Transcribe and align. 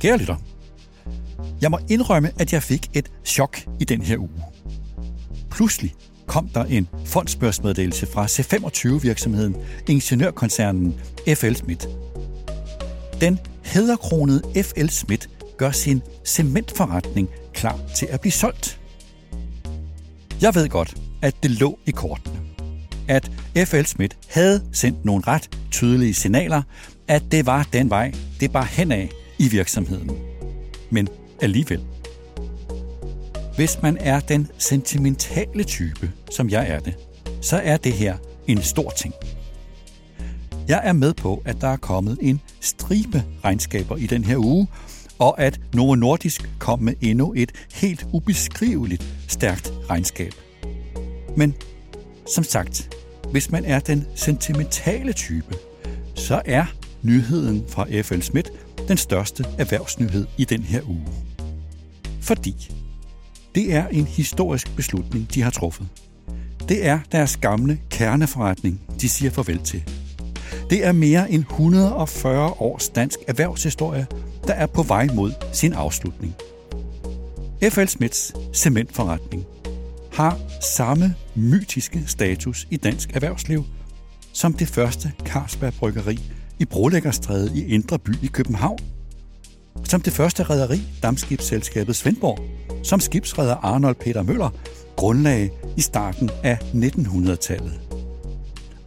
Kære 0.00 0.18
lytter, 0.18 0.36
jeg 1.60 1.70
må 1.70 1.78
indrømme, 1.88 2.30
at 2.38 2.52
jeg 2.52 2.62
fik 2.62 2.90
et 2.94 3.10
chok 3.24 3.58
i 3.80 3.84
den 3.84 4.02
her 4.02 4.18
uge. 4.18 4.42
Pludselig 5.50 5.94
kom 6.26 6.48
der 6.48 6.64
en 6.64 6.88
fondsbørsmeddelelse 7.04 8.06
fra 8.06 8.26
C25-virksomheden 8.26 9.56
Ingeniørkoncernen 9.88 10.94
FL 11.34 11.54
Schmidt. 11.54 11.88
Den 13.20 13.38
hederkronede 13.64 14.42
FL 14.62 14.86
Schmidt 14.88 15.30
gør 15.56 15.70
sin 15.70 16.02
cementforretning 16.24 17.28
klar 17.54 17.78
til 17.94 18.06
at 18.10 18.20
blive 18.20 18.32
solgt. 18.32 18.80
Jeg 20.40 20.54
ved 20.54 20.68
godt, 20.68 20.94
at 21.22 21.42
det 21.42 21.50
lå 21.50 21.78
i 21.86 21.90
kortene. 21.90 22.35
At 23.08 23.30
FL 23.56 23.82
Schmidt 23.82 24.16
havde 24.28 24.62
sendt 24.72 25.04
nogle 25.04 25.22
ret 25.26 25.50
tydelige 25.70 26.14
signaler, 26.14 26.62
at 27.08 27.22
det 27.30 27.46
var 27.46 27.68
den 27.72 27.90
vej, 27.90 28.12
det 28.40 28.52
bare 28.52 28.66
henad 28.70 29.08
i 29.38 29.48
virksomheden. 29.48 30.10
Men 30.90 31.08
alligevel. 31.40 31.80
Hvis 33.56 33.78
man 33.82 33.96
er 34.00 34.20
den 34.20 34.48
sentimentale 34.58 35.64
type, 35.64 36.12
som 36.30 36.50
jeg 36.50 36.68
er 36.68 36.78
det, 36.78 36.94
så 37.40 37.56
er 37.56 37.76
det 37.76 37.92
her 37.92 38.16
en 38.46 38.62
stor 38.62 38.90
ting. 38.90 39.14
Jeg 40.68 40.80
er 40.84 40.92
med 40.92 41.14
på, 41.14 41.42
at 41.44 41.60
der 41.60 41.68
er 41.68 41.76
kommet 41.76 42.18
en 42.22 42.40
stribe 42.60 43.24
regnskaber 43.44 43.96
i 43.96 44.06
den 44.06 44.24
her 44.24 44.36
uge, 44.36 44.66
og 45.18 45.40
at 45.40 45.60
Novo 45.74 45.94
Nordisk 45.94 46.50
kom 46.58 46.80
med 46.80 46.94
endnu 47.00 47.34
et 47.36 47.52
helt 47.74 48.06
ubeskriveligt 48.12 49.06
stærkt 49.28 49.72
regnskab. 49.90 50.32
Men 51.36 51.54
som 52.34 52.44
sagt, 52.44 52.95
hvis 53.30 53.50
man 53.50 53.64
er 53.64 53.80
den 53.80 54.06
sentimentale 54.14 55.12
type, 55.12 55.54
så 56.14 56.42
er 56.44 56.64
nyheden 57.02 57.64
fra 57.68 57.86
FL 58.02 58.20
Schmidt 58.20 58.50
den 58.88 58.96
største 58.96 59.44
erhvervsnyhed 59.58 60.26
i 60.36 60.44
den 60.44 60.62
her 60.62 60.82
uge. 60.88 61.06
Fordi 62.20 62.70
det 63.54 63.74
er 63.74 63.88
en 63.88 64.06
historisk 64.06 64.76
beslutning, 64.76 65.34
de 65.34 65.42
har 65.42 65.50
truffet. 65.50 65.88
Det 66.68 66.86
er 66.86 66.98
deres 67.12 67.36
gamle 67.36 67.80
kerneforretning, 67.90 68.80
de 69.00 69.08
siger 69.08 69.30
farvel 69.30 69.58
til. 69.58 69.82
Det 70.70 70.86
er 70.86 70.92
mere 70.92 71.30
end 71.30 71.42
140 71.42 72.50
års 72.58 72.88
dansk 72.88 73.18
erhvervshistorie, 73.28 74.06
der 74.46 74.54
er 74.54 74.66
på 74.66 74.82
vej 74.82 75.06
mod 75.14 75.32
sin 75.52 75.72
afslutning. 75.72 76.34
F.L. 77.70 77.86
Smiths 77.86 78.32
cementforretning 78.52 79.44
har 80.16 80.38
samme 80.60 81.14
mytiske 81.34 82.04
status 82.06 82.66
i 82.70 82.76
dansk 82.76 83.10
erhvervsliv 83.16 83.64
som 84.32 84.52
det 84.52 84.68
første 84.68 85.12
Carlsberg 85.24 85.74
Bryggeri 85.74 86.18
i 86.58 86.64
Brolæggerstræde 86.64 87.50
i 87.54 87.66
Indre 87.74 87.98
By 87.98 88.10
i 88.22 88.26
København, 88.26 88.78
som 89.84 90.00
det 90.00 90.12
første 90.12 90.42
rederi, 90.42 90.82
Damskibsselskabet 91.02 91.96
Svendborg, 91.96 92.38
som 92.84 93.00
skibsredder 93.00 93.56
Arnold 93.56 93.94
Peter 93.94 94.22
Møller 94.22 94.50
grundlagde 94.96 95.50
i 95.76 95.80
starten 95.80 96.30
af 96.42 96.54
1900-tallet. 96.54 97.80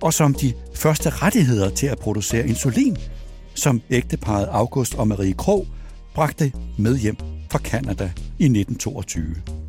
Og 0.02 0.14
som 0.14 0.33
de 0.33 0.53
første 0.75 1.09
rettigheder 1.09 1.69
til 1.69 1.88
at 1.88 1.99
producere 1.99 2.47
insulin, 2.47 2.97
som 3.53 3.81
ægteparet 3.89 4.47
August 4.52 4.95
og 4.95 5.08
Marie 5.08 5.33
Krog 5.33 5.67
bragte 6.16 6.52
med 6.77 6.97
hjem 6.97 7.17
fra 7.52 7.59
Kanada 7.59 8.11
i 8.39 8.45
1922. 8.45 9.69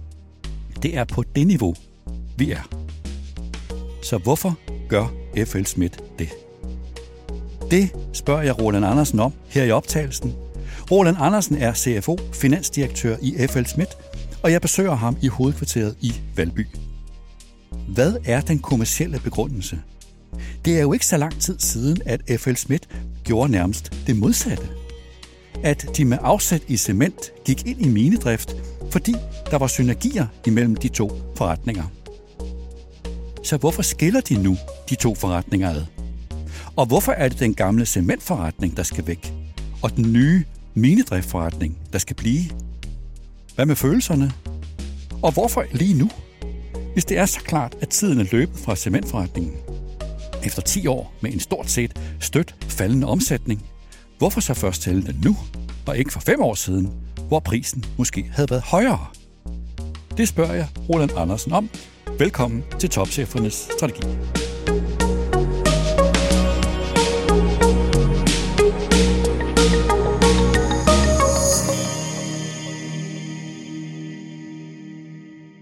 Det 0.82 0.96
er 0.96 1.04
på 1.04 1.24
det 1.36 1.46
niveau, 1.46 1.74
vi 2.36 2.50
er. 2.50 2.68
Så 4.02 4.18
hvorfor 4.18 4.58
gør 4.88 5.12
F.L. 5.44 5.64
Schmidt 5.64 6.02
det? 6.18 6.28
Det 7.70 7.90
spørger 8.12 8.42
jeg 8.42 8.60
Roland 8.60 8.84
Andersen 8.84 9.20
om 9.20 9.32
her 9.48 9.64
i 9.64 9.70
optagelsen. 9.70 10.34
Roland 10.90 11.16
Andersen 11.20 11.56
er 11.56 11.74
CFO, 11.74 12.18
finansdirektør 12.32 13.16
i 13.22 13.46
FL 13.48 13.64
Schmidt, 13.64 13.98
og 14.42 14.52
jeg 14.52 14.60
besøger 14.60 14.94
ham 14.94 15.16
i 15.22 15.28
hovedkvarteret 15.28 15.96
i 16.00 16.12
Valby. 16.36 16.66
Hvad 17.88 18.14
er 18.24 18.40
den 18.40 18.58
kommercielle 18.58 19.20
begrundelse? 19.24 19.80
Det 20.64 20.76
er 20.76 20.80
jo 20.80 20.92
ikke 20.92 21.06
så 21.06 21.16
lang 21.16 21.40
tid 21.40 21.58
siden, 21.58 22.02
at 22.06 22.20
FL 22.40 22.54
Schmidt 22.54 22.88
gjorde 23.24 23.52
nærmest 23.52 24.06
det 24.06 24.16
modsatte. 24.16 24.68
At 25.62 25.86
de 25.96 26.04
med 26.04 26.18
afsæt 26.20 26.62
i 26.68 26.76
cement 26.76 27.32
gik 27.44 27.66
ind 27.66 27.80
i 27.80 27.88
minedrift, 27.88 28.56
fordi 28.90 29.14
der 29.50 29.58
var 29.58 29.66
synergier 29.66 30.26
imellem 30.46 30.76
de 30.76 30.88
to 30.88 31.12
forretninger. 31.36 31.84
Så 33.42 33.56
hvorfor 33.56 33.82
skiller 33.82 34.20
de 34.20 34.42
nu 34.42 34.56
de 34.90 34.94
to 34.94 35.14
forretninger 35.14 35.70
ad? 35.70 35.84
Og 36.76 36.86
hvorfor 36.86 37.12
er 37.12 37.28
det 37.28 37.40
den 37.40 37.54
gamle 37.54 37.86
cementforretning, 37.86 38.76
der 38.76 38.82
skal 38.82 39.06
væk, 39.06 39.32
og 39.82 39.96
den 39.96 40.12
nye 40.12 40.44
minedriftforretning, 40.74 41.78
der 41.92 41.98
skal 41.98 42.16
blive? 42.16 42.44
Hvad 43.54 43.66
med 43.66 43.76
følelserne? 43.76 44.32
Og 45.22 45.32
hvorfor 45.32 45.64
lige 45.72 45.94
nu? 45.94 46.10
Hvis 46.92 47.04
det 47.04 47.18
er 47.18 47.26
så 47.26 47.40
klart, 47.40 47.76
at 47.80 47.88
tiden 47.88 48.20
er 48.20 48.26
løbet 48.32 48.58
fra 48.58 48.76
cementforretningen. 48.76 49.52
Efter 50.44 50.62
10 50.62 50.86
år 50.86 51.14
med 51.20 51.32
en 51.32 51.40
stort 51.40 51.70
set 51.70 52.00
stødt 52.20 52.54
faldende 52.68 53.06
omsætning, 53.06 53.62
hvorfor 54.18 54.40
så 54.40 54.54
først 54.54 54.82
tælle 54.82 55.06
den 55.06 55.20
nu, 55.24 55.36
og 55.86 55.98
ikke 55.98 56.12
for 56.12 56.20
5 56.20 56.40
år 56.40 56.54
siden, 56.54 56.90
hvor 57.30 57.40
prisen 57.40 57.84
måske 57.98 58.30
havde 58.32 58.50
været 58.50 58.62
højere? 58.62 59.06
Det 60.16 60.28
spørger 60.28 60.54
jeg 60.54 60.66
Roland 60.88 61.10
Andersen 61.16 61.52
om. 61.52 61.70
Velkommen 62.18 62.64
til 62.78 62.90
Topchefernes 62.90 63.54
Strategi. 63.54 64.06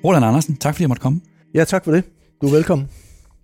Roland 0.05 0.25
Andersen, 0.25 0.57
tak 0.57 0.75
fordi 0.75 0.83
jeg 0.83 0.89
måtte 0.89 1.01
komme. 1.01 1.21
Ja, 1.55 1.65
tak 1.65 1.85
for 1.85 1.93
det. 1.93 2.05
Du 2.41 2.47
er 2.47 2.51
velkommen. 2.51 2.89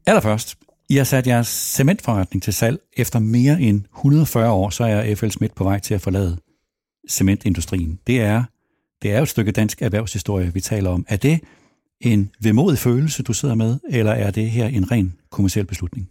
Allerførst, 0.07 0.57
I 0.91 0.97
har 0.97 1.05
sat 1.05 1.27
jeres 1.27 1.49
cementforretning 1.49 2.43
til 2.43 2.53
salg. 2.53 2.79
Efter 2.97 3.19
mere 3.19 3.61
end 3.61 3.83
140 3.97 4.51
år, 4.51 4.71
så 4.71 4.85
er 4.85 5.15
FL 5.15 5.29
Schmidt 5.29 5.55
på 5.55 5.65
vej 5.65 5.79
til 5.79 5.95
at 5.95 6.01
forlade 6.01 6.39
cementindustrien. 7.09 7.99
Det 8.07 8.21
er, 8.21 8.45
det 9.03 9.13
er 9.13 9.17
jo 9.17 9.23
et 9.23 9.29
stykke 9.29 9.53
dansk 9.53 9.83
erhvervshistorie, 9.83 10.55
vi 10.55 10.61
taler 10.61 10.91
om. 10.91 11.07
Er 11.09 11.17
det 11.17 11.41
en 12.01 12.31
vemodig 12.41 12.79
følelse, 12.79 13.23
du 13.23 13.33
sidder 13.33 13.55
med, 13.55 13.79
eller 13.91 14.13
er 14.13 14.31
det 14.31 14.51
her 14.51 14.67
en 14.67 14.91
ren 14.91 15.15
kommersiel 15.31 15.67
beslutning? 15.67 16.11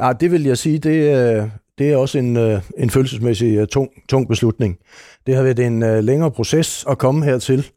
Ja, 0.00 0.12
det 0.20 0.30
vil 0.30 0.42
jeg 0.42 0.58
sige, 0.58 0.78
det, 0.78 1.16
øh, 1.16 1.48
det 1.78 1.90
er 1.92 1.96
også 1.96 2.18
en, 2.18 2.36
øh, 2.36 2.62
en 2.78 2.90
følelsesmæssig 2.90 3.56
øh, 3.56 3.66
tung, 3.66 3.90
tung 4.08 4.28
beslutning. 4.28 4.78
Det 5.26 5.36
har 5.36 5.42
været 5.42 5.58
en 5.58 6.04
længere 6.04 6.30
proces 6.30 6.84
at 6.88 6.98
komme 6.98 7.24
hertil, 7.24 7.70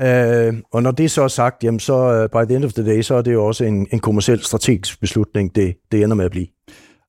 Uh, 0.00 0.54
og 0.72 0.82
når 0.82 0.90
det 0.90 1.10
så 1.10 1.22
er 1.22 1.28
sagt, 1.28 1.64
jamen 1.64 1.80
så 1.80 2.28
by 2.32 2.48
the 2.48 2.56
end 2.56 2.64
of 2.64 2.72
the 2.72 2.86
day, 2.86 3.02
så 3.02 3.14
er 3.14 3.22
det 3.22 3.32
jo 3.32 3.46
også 3.46 3.64
en, 3.64 3.86
en 3.92 4.00
kommersiel 4.00 4.42
strategisk 4.42 5.00
beslutning, 5.00 5.54
det, 5.54 5.76
det 5.92 6.02
ender 6.02 6.16
med 6.16 6.24
at 6.24 6.30
blive. 6.30 6.46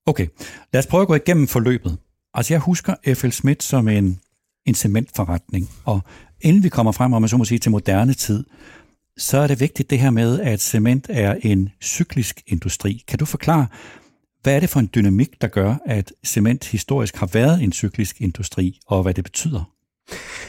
Okay, 0.06 0.28
lad 0.74 0.80
os 0.80 0.88
prøve 0.88 1.02
at 1.02 1.08
gå 1.08 1.16
igennem 1.16 1.48
forløbet. 1.48 1.98
Altså 2.34 2.54
jeg 2.54 2.62
husker 2.62 2.96
F.L. 3.14 3.30
Schmidt 3.30 3.64
som 3.64 3.88
en, 3.88 4.20
en 4.66 4.76
cementforretning, 4.76 5.70
og 5.86 6.02
inden 6.42 6.64
vi 6.64 6.70
kommer 6.70 6.92
frem, 6.92 7.14
om 7.14 7.22
man 7.22 7.30
så 7.30 7.38
må 7.38 7.46
sige, 7.46 7.60
til 7.60 7.72
moderne 7.72 8.14
tid, 8.14 8.44
så 9.18 9.38
er 9.38 9.48
det 9.48 9.60
vigtigt 9.60 9.90
det 9.90 10.00
her 10.00 10.10
med, 10.10 10.40
at 10.40 10.62
cement 10.62 11.08
er 11.10 11.36
en 11.42 11.70
cyklisk 11.84 12.42
industri. 12.48 13.04
Kan 13.08 13.20
du 13.20 13.26
forklare, 13.26 13.68
hvad 14.44 14.56
er 14.56 14.60
det 14.60 14.70
for 14.70 14.80
en 14.80 14.90
dynamik, 14.96 15.42
der 15.42 15.48
gør, 15.48 15.76
at 15.86 16.12
cement 16.26 16.66
historisk 16.66 17.16
har 17.16 17.30
været 17.34 17.64
en 17.64 17.74
cyklisk 17.74 18.22
industri, 18.22 18.80
og 18.88 19.02
hvad 19.02 19.14
det 19.14 19.24
betyder? 19.24 19.75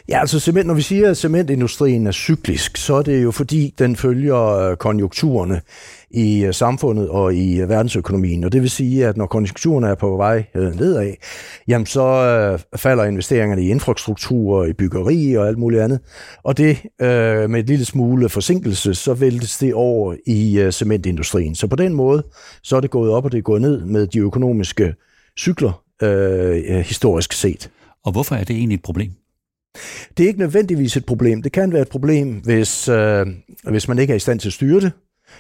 Ja, 0.09 0.21
altså 0.21 0.41
cement, 0.41 0.67
når 0.67 0.75
vi 0.75 0.83
siger, 0.83 1.11
at 1.11 1.17
cementindustrien 1.17 2.07
er 2.07 2.13
cyklisk, 2.13 2.77
så 2.77 2.95
er 2.95 3.03
det 3.03 3.23
jo 3.23 3.31
fordi, 3.31 3.75
den 3.79 3.97
følger 3.97 4.57
øh, 4.57 4.77
konjunkturerne 4.77 5.61
i 6.11 6.45
øh, 6.45 6.55
samfundet 6.55 7.09
og 7.09 7.35
i 7.35 7.61
øh, 7.61 7.69
verdensøkonomien. 7.69 8.45
Og 8.45 8.53
det 8.53 8.63
vil 8.63 8.71
sige, 8.71 9.07
at 9.07 9.17
når 9.17 9.27
konjunkturerne 9.27 9.89
er 9.89 9.95
på 9.95 10.17
vej 10.17 10.45
nedad, 10.55 11.13
jamen 11.69 11.87
så 11.87 12.59
falder 12.77 13.05
investeringerne 13.05 13.63
i 13.63 13.69
infrastruktur, 13.69 14.65
i 14.65 14.73
byggeri 14.73 15.35
og 15.35 15.49
alt 15.49 15.59
muligt 15.59 15.83
andet. 15.83 16.01
Og 16.43 16.59
det 16.59 16.79
med 17.51 17.61
et 17.61 17.67
lille 17.67 17.85
smule 17.85 18.29
forsinkelse, 18.29 18.95
så 18.95 19.15
væltes 19.15 19.59
det 19.59 19.75
over 19.75 20.15
i 20.27 20.69
cementindustrien. 20.71 21.55
Så 21.55 21.67
på 21.67 21.77
den 21.77 21.95
måde, 21.95 22.23
så 22.63 22.77
er 22.77 22.81
det 22.81 22.91
gået 22.91 23.11
op, 23.11 23.25
og 23.25 23.33
det 23.33 23.39
er 23.39 23.43
gået 23.43 23.61
ned 23.61 23.85
med 23.85 24.07
de 24.07 24.19
økonomiske 24.19 24.95
cykler 25.39 25.83
øh, 26.03 26.85
historisk 26.85 27.33
set. 27.33 27.71
Og 28.05 28.13
hvorfor 28.13 28.35
er 28.35 28.45
det 28.45 28.57
egentlig 28.57 28.75
et 28.75 28.83
problem? 28.83 29.11
Det 30.17 30.25
er 30.25 30.29
ikke 30.29 30.41
nødvendigvis 30.41 30.97
et 30.97 31.07
problem. 31.07 31.43
Det 31.43 31.53
kan 31.53 31.73
være 31.73 31.83
et 31.83 31.89
problem, 31.89 32.41
hvis, 32.45 32.89
øh, 32.89 33.27
hvis 33.71 33.89
man 33.89 33.99
ikke 33.99 34.11
er 34.11 34.17
i 34.17 34.21
stand 34.21 34.41
til 34.41 34.49
at 34.49 34.53
styre 34.53 34.81
det, 34.81 34.93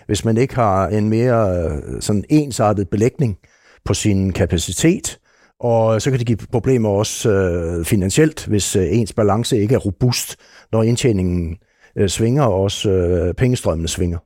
hvis 0.06 0.24
man 0.24 0.36
ikke 0.36 0.54
har 0.54 0.88
en 0.88 1.08
mere 1.08 1.64
øh, 1.64 2.02
sådan 2.02 2.24
ensartet 2.28 2.88
belægning 2.88 3.36
på 3.84 3.94
sin 3.94 4.32
kapacitet, 4.32 5.18
og 5.60 6.02
så 6.02 6.10
kan 6.10 6.18
det 6.18 6.26
give 6.26 6.38
problemer 6.52 6.88
også 6.88 7.30
øh, 7.30 7.84
finansielt, 7.84 8.46
hvis 8.46 8.76
øh, 8.76 8.86
ens 8.90 9.12
balance 9.12 9.58
ikke 9.58 9.74
er 9.74 9.78
robust, 9.78 10.36
når 10.72 10.82
indtjeningen 10.82 11.56
øh, 11.98 12.08
svinger, 12.08 12.42
og 12.42 12.54
også 12.54 12.90
øh, 12.90 13.34
pengestrømmene 13.34 13.88
svinger. 13.88 14.18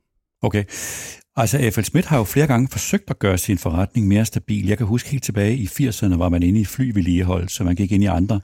Okay. 0.42 0.64
Altså, 1.36 1.70
F.L. 1.72 1.82
Schmidt 1.82 2.06
har 2.06 2.18
jo 2.18 2.24
flere 2.24 2.46
gange 2.46 2.68
forsøgt 2.68 3.10
at 3.10 3.18
gøre 3.18 3.38
sin 3.38 3.58
forretning 3.58 4.08
mere 4.08 4.24
stabil. 4.24 4.66
Jeg 4.66 4.78
kan 4.78 4.86
huske 4.86 5.08
helt 5.08 5.24
tilbage 5.24 5.56
i 5.56 5.64
80'erne, 5.66 6.16
var 6.18 6.28
man 6.28 6.42
inde 6.42 6.60
i 6.60 6.64
flyvedligehold, 6.64 7.48
så 7.48 7.64
man 7.64 7.76
gik 7.76 7.92
ind 7.92 8.02
i 8.02 8.06
andre 8.06 8.40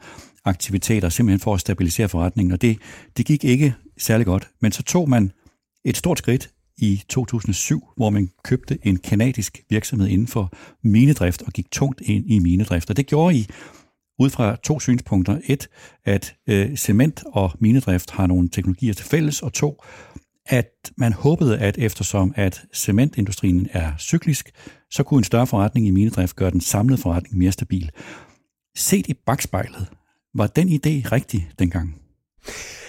aktiviteter, 0.47 1.09
simpelthen 1.09 1.41
for 1.41 1.55
at 1.55 1.61
stabilisere 1.61 2.09
forretningen, 2.09 2.53
og 2.53 2.63
det, 2.63 2.79
det 3.17 3.27
gik 3.27 3.45
ikke 3.45 3.75
særlig 3.99 4.27
godt. 4.27 4.49
Men 4.61 4.73
så 4.73 4.83
tog 4.83 5.09
man 5.09 5.33
et 5.85 5.97
stort 5.97 6.19
skridt 6.19 6.51
i 6.79 7.03
2007, 7.09 7.89
hvor 7.97 8.11
man 8.11 8.31
købte 8.45 8.79
en 8.83 8.97
kanadisk 8.97 9.63
virksomhed 9.71 10.09
inden 10.09 10.27
for 10.27 10.53
minedrift 10.83 11.43
og 11.43 11.53
gik 11.53 11.71
tungt 11.71 12.01
ind 12.01 12.31
i 12.31 12.39
minedrift. 12.39 12.91
Og 12.91 12.97
det 12.97 13.07
gjorde 13.07 13.37
I 13.37 13.47
ud 14.19 14.31
fra 14.31 14.57
to 14.57 14.81
synspunkter. 14.81 15.39
Et, 15.47 15.69
at 16.05 16.35
øh, 16.47 16.77
cement 16.77 17.25
og 17.27 17.53
minedrift 17.61 18.11
har 18.11 18.27
nogle 18.27 18.49
teknologier 18.49 18.95
til 18.95 19.07
fælles, 19.07 19.43
og 19.43 19.53
to, 19.53 19.83
at 20.47 20.93
man 20.97 21.13
håbede, 21.13 21.59
at 21.59 21.79
eftersom 21.79 22.33
at 22.37 22.65
cementindustrien 22.75 23.69
er 23.73 23.93
cyklisk, 23.99 24.51
så 24.91 25.03
kunne 25.03 25.19
en 25.19 25.25
større 25.25 25.47
forretning 25.47 25.87
i 25.87 25.91
minedrift 25.91 26.37
gøre 26.37 26.51
den 26.51 26.61
samlede 26.61 27.01
forretning 27.01 27.39
mere 27.39 27.53
stabil. 27.53 27.91
Set 28.77 29.07
i 29.07 29.15
bagspejlet, 29.15 29.87
var 30.39 30.47
den 30.47 30.69
idé 30.69 31.13
rigtig 31.13 31.49
dengang? 31.59 31.97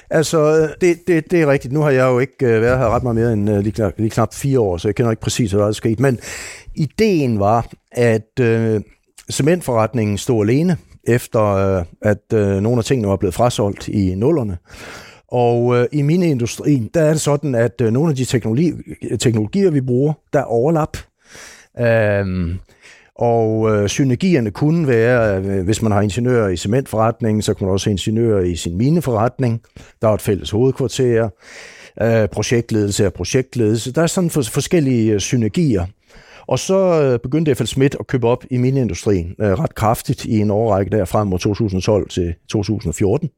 Altså, 0.10 0.70
det, 0.82 0.98
det, 1.08 1.32
det 1.32 1.42
er 1.42 1.48
rigtigt. 1.48 1.74
Nu 1.74 1.82
har 1.82 1.92
jeg 1.92 2.06
jo 2.06 2.20
ikke 2.20 2.46
øh, 2.46 2.62
været 2.62 2.78
her 2.78 2.90
ret 2.90 3.04
meget 3.04 3.16
mere 3.16 3.34
end 3.34 3.50
øh, 3.50 3.60
lige, 3.60 3.72
knap, 3.72 3.94
lige 3.98 4.10
knap 4.10 4.34
fire 4.34 4.60
år, 4.60 4.78
så 4.78 4.88
jeg 4.88 4.96
kender 4.96 5.12
ikke 5.12 5.22
præcis, 5.22 5.52
hvad 5.52 5.62
der 5.62 5.68
er 5.68 5.72
sket. 5.72 6.00
Men 6.00 6.20
ideen 6.76 7.40
var, 7.40 7.70
at 7.92 8.40
øh, 8.40 8.82
cementforretningen 9.32 10.18
stod 10.18 10.46
alene, 10.50 10.78
efter 11.08 11.44
øh, 11.44 11.86
at 12.02 12.34
øh, 12.34 12.62
nogle 12.62 12.78
af 12.78 12.86
tingene 12.86 13.08
var 13.08 13.16
blevet 13.16 13.34
frasolgt 13.34 13.88
i 13.88 14.16
nullerne. 14.16 14.58
Og 15.28 15.76
øh, 15.76 15.88
i 15.92 16.02
mineindustrien, 16.02 16.90
der 16.94 17.02
er 17.02 17.10
det 17.10 17.22
sådan, 17.22 17.56
at 17.56 17.82
øh, 17.82 17.92
nogle 17.92 18.10
af 18.10 18.16
de 18.16 18.26
teknologi, 18.26 18.74
teknologier, 19.20 19.72
vi 19.72 19.82
bruger, 19.82 20.14
der 20.34 20.40
er 20.40 20.44
overlap. 20.44 20.98
Øh, 21.80 22.56
og 23.20 23.70
øh, 23.70 23.90
synergierne 23.90 24.52
kunne 24.52 24.88
være, 24.88 25.38
øh, 25.38 25.64
hvis 25.64 25.82
man 25.82 25.92
har 25.92 26.02
ingeniører 26.02 26.48
i 26.48 26.58
cementforretningen, 26.58 27.42
så 27.42 27.54
kan 27.54 27.66
man 27.66 27.74
også 27.74 27.90
have 27.90 27.92
ingeniører 27.92 28.44
i 28.44 28.56
sin 28.56 28.78
mineforretning. 28.78 29.62
Der 30.02 30.08
er 30.08 30.14
et 30.14 30.22
fælles 30.22 30.50
hovedkvarter, 30.50 31.30
øh, 32.02 32.28
projektledelse 32.28 33.06
og 33.06 33.14
projektledelse. 33.14 33.94
Der 33.94 34.02
er 34.02 34.08
sådan 34.08 34.30
for, 34.30 34.42
forskellige 34.42 35.14
øh, 35.14 35.20
synergier. 35.20 35.86
Og 36.48 36.60
så 36.60 37.02
øh, 37.02 37.20
begyndte 37.20 37.56
F.L. 37.56 37.66
Schmidt 37.66 37.96
at 38.00 38.08
købe 38.08 38.28
op 38.28 38.44
i 38.52 38.58
mineindustrien 38.58 39.36
øh, 39.40 39.54
ret 39.54 39.76
kraftigt 39.76 40.26
i 40.26 40.40
en 40.40 40.52
årrække 40.52 40.98
der 40.98 41.06
frem 41.06 41.28
mod 41.28 41.40
2012 41.40 42.10
til 42.10 42.34
2014. 42.50 43.30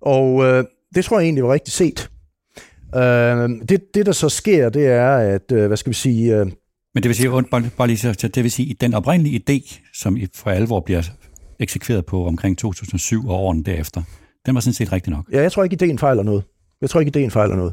Og 0.00 0.44
øh, 0.44 0.64
det 0.94 1.04
tror 1.04 1.18
jeg 1.18 1.24
egentlig 1.24 1.44
var 1.44 1.52
rigtigt 1.52 1.76
set. 1.76 2.10
Øh, 2.96 3.48
det, 3.68 3.94
det, 3.94 4.06
der 4.06 4.12
så 4.12 4.28
sker, 4.28 4.68
det 4.68 4.86
er, 4.86 5.16
at, 5.16 5.52
øh, 5.52 5.66
hvad 5.66 5.76
skal 5.76 5.90
vi 5.90 5.94
sige, 5.94 6.36
øh, 6.36 6.46
men 6.98 7.02
det 7.02 7.08
vil 7.08 7.16
sige, 7.16 7.42
bare, 7.78 7.86
lige 7.86 7.98
så, 7.98 8.28
det 8.34 8.42
vil 8.42 8.50
sige, 8.50 8.70
at 8.70 8.80
den 8.80 8.94
oprindelige 8.94 9.42
idé, 9.50 9.80
som 9.94 10.18
for 10.34 10.50
alvor 10.50 10.80
bliver 10.80 11.02
eksekveret 11.58 12.06
på 12.06 12.26
omkring 12.26 12.58
2007 12.58 13.28
og 13.28 13.34
årene 13.34 13.62
derefter, 13.62 14.02
den 14.46 14.54
var 14.54 14.60
sådan 14.60 14.74
set 14.74 14.92
rigtig 14.92 15.12
nok. 15.12 15.24
Ja, 15.32 15.42
jeg 15.42 15.52
tror 15.52 15.64
ikke, 15.64 15.74
ideen 15.74 15.98
fejler 15.98 16.22
noget. 16.22 16.44
Jeg 16.80 16.90
tror 16.90 17.00
ikke, 17.00 17.08
ideen 17.08 17.30
fejler 17.30 17.56
noget. 17.56 17.72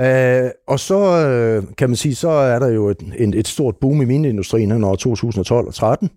Uh, 0.00 0.50
og 0.68 0.80
så 0.80 0.98
uh, 0.98 1.74
kan 1.74 1.88
man 1.88 1.96
sige, 1.96 2.14
så 2.14 2.28
er 2.28 2.58
der 2.58 2.68
jo 2.68 2.88
et, 2.88 3.02
et, 3.16 3.34
et 3.34 3.48
stort 3.48 3.76
boom 3.80 4.02
i 4.02 4.04
mineindustrien 4.04 4.70
her 4.70 4.78
når 4.78 4.94
2012 4.94 5.66
og 5.66 5.74
13. 5.74 6.10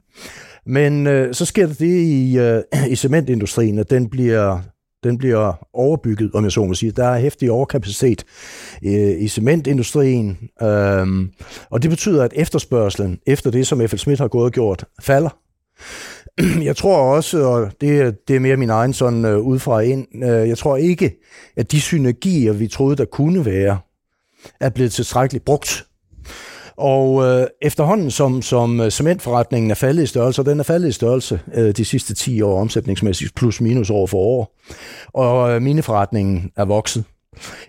Men 0.65 1.07
uh, 1.07 1.31
så 1.31 1.45
sker 1.45 1.67
der 1.67 1.73
det 1.73 2.01
i, 2.01 2.39
uh, 2.39 2.91
i 2.91 2.95
cementindustrien, 2.95 3.79
at 3.79 3.89
den 3.89 4.09
bliver 4.09 4.59
den 5.03 5.17
bliver 5.17 5.67
overbygget, 5.73 6.31
om 6.33 6.43
jeg 6.43 6.51
så 6.51 6.65
må 6.65 6.73
sige. 6.73 6.91
Der 6.91 7.05
er 7.05 7.19
hæftig 7.19 7.51
overkapacitet 7.51 8.25
øh, 8.85 9.21
i 9.21 9.27
cementindustrien, 9.27 10.37
øhm, 10.61 11.31
og 11.69 11.81
det 11.81 11.89
betyder, 11.89 12.23
at 12.23 12.33
efterspørgselen 12.35 13.19
efter 13.27 13.51
det, 13.51 13.67
som 13.67 13.87
F.L. 13.87 13.97
Schmidt 13.97 14.19
har 14.19 14.27
gået 14.27 14.45
og 14.45 14.51
gjort, 14.51 14.85
falder. 15.01 15.37
Jeg 16.69 16.75
tror 16.75 16.97
også, 17.15 17.43
og 17.43 17.71
det, 17.81 18.17
det 18.27 18.35
er 18.35 18.39
mere 18.39 18.57
min 18.57 18.69
egen 18.69 18.93
sådan 18.93 19.25
øh, 19.25 19.39
udefra 19.39 19.79
ind, 19.79 20.07
øh, 20.23 20.49
jeg 20.49 20.57
tror 20.57 20.77
ikke, 20.77 21.15
at 21.55 21.71
de 21.71 21.81
synergier, 21.81 22.53
vi 22.53 22.67
troede, 22.67 22.95
der 22.95 23.05
kunne 23.05 23.45
være, 23.45 23.79
er 24.59 24.69
blevet 24.69 24.91
tilstrækkeligt 24.91 25.45
brugt 25.45 25.88
og 26.79 27.25
øh, 27.25 27.47
efterhånden 27.61 28.11
som, 28.11 28.41
som 28.41 28.81
øh, 28.81 28.91
cementforretningen 28.91 29.71
er 29.71 29.75
faldet 29.75 30.03
i 30.03 30.05
størrelse, 30.05 30.41
og 30.41 30.45
den 30.45 30.59
er 30.59 30.63
faldet 30.63 30.89
i 30.89 30.91
størrelse 30.91 31.39
øh, 31.53 31.71
de 31.71 31.85
sidste 31.85 32.13
10 32.13 32.41
år 32.41 32.61
omsætningsmæssigt, 32.61 33.35
plus 33.35 33.61
minus 33.61 33.89
år 33.89 34.07
for 34.07 34.17
år, 34.17 34.55
og 35.13 35.51
øh, 35.51 35.61
mineforretningen 35.61 36.51
er 36.57 36.65
vokset, 36.65 37.03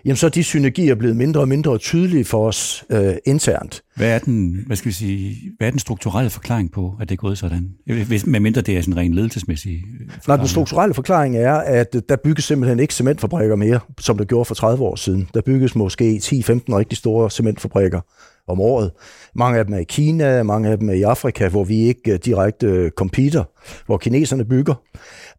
jamen 0.05 0.15
så 0.15 0.25
er 0.25 0.29
de 0.29 0.43
synergier 0.43 0.95
blevet 0.95 1.15
mindre 1.15 1.41
og 1.41 1.47
mindre 1.47 1.77
tydelige 1.77 2.25
for 2.25 2.47
os 2.47 2.85
øh, 2.89 3.13
internt. 3.25 3.81
Hvad 3.95 4.09
er, 4.09 4.19
den, 4.19 4.63
hvad 4.67 4.77
skal 4.77 4.89
vi 4.89 4.93
sige, 4.93 5.37
hvad 5.57 5.67
er 5.67 5.71
den 5.71 5.79
strukturelle 5.79 6.29
forklaring 6.29 6.71
på, 6.71 6.95
at 7.01 7.09
det 7.09 7.15
er 7.15 7.17
gået 7.17 7.37
sådan? 7.37 7.69
Hvis, 7.85 8.25
med 8.25 8.39
mindre 8.39 8.61
det 8.61 8.77
er 8.77 8.81
sådan 8.81 8.93
en 8.93 8.99
ren 8.99 9.13
ledelsesmæssig 9.13 9.83
forklaring. 9.99 10.27
Nej, 10.27 10.37
den 10.37 10.47
strukturelle 10.47 10.93
forklaring 10.93 11.37
er, 11.37 11.53
at 11.53 11.95
der 12.09 12.15
bygges 12.23 12.45
simpelthen 12.45 12.79
ikke 12.79 12.93
cementfabrikker 12.93 13.55
mere, 13.55 13.79
som 13.99 14.17
der 14.17 14.25
gjorde 14.25 14.45
for 14.45 14.55
30 14.55 14.83
år 14.83 14.95
siden. 14.95 15.29
Der 15.33 15.41
bygges 15.41 15.75
måske 15.75 16.21
10-15 16.23 16.29
rigtig 16.51 16.97
store 16.97 17.29
cementfabrikker 17.29 18.01
om 18.47 18.61
året. 18.61 18.91
Mange 19.35 19.59
af 19.59 19.65
dem 19.65 19.73
er 19.73 19.77
i 19.77 19.83
Kina, 19.83 20.43
mange 20.43 20.69
af 20.69 20.77
dem 20.77 20.89
er 20.89 20.93
i 20.93 21.01
Afrika, 21.01 21.47
hvor 21.47 21.63
vi 21.63 21.79
ikke 21.79 22.11
øh, 22.11 22.19
direkte 22.25 22.67
øh, 22.67 22.91
computer, 22.91 23.43
hvor 23.85 23.97
kineserne 23.97 24.45
bygger. 24.45 24.73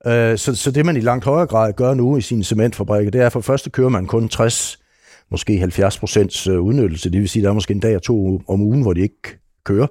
Øh, 0.07 0.39
så, 0.39 0.55
så 0.55 0.71
det 0.71 0.87
man 0.87 0.97
i 0.97 1.01
langt 1.01 1.25
højere 1.25 1.47
grad 1.47 1.73
gør 1.73 1.95
nu 1.95 2.17
i 2.17 2.21
sine 2.21 2.45
cementfabrikker, 2.45 3.11
det 3.11 3.21
er 3.21 3.29
for 3.29 3.41
første 3.41 3.71
kører 3.71 3.89
man 3.89 4.07
kun 4.07 4.29
60, 4.29 4.79
måske 5.31 5.59
70 5.59 5.99
procents 5.99 6.49
udnyttelse. 6.49 7.11
Det 7.11 7.21
vil 7.21 7.29
sige, 7.29 7.43
der 7.43 7.49
er 7.49 7.55
måske 7.55 7.75
en 7.75 7.81
dag 7.81 7.97
og 7.97 8.03
to 8.03 8.41
om 8.49 8.61
ugen, 8.61 8.83
hvor 8.83 8.93
de 8.93 9.01
ikke 9.01 9.39
kører. 9.65 9.87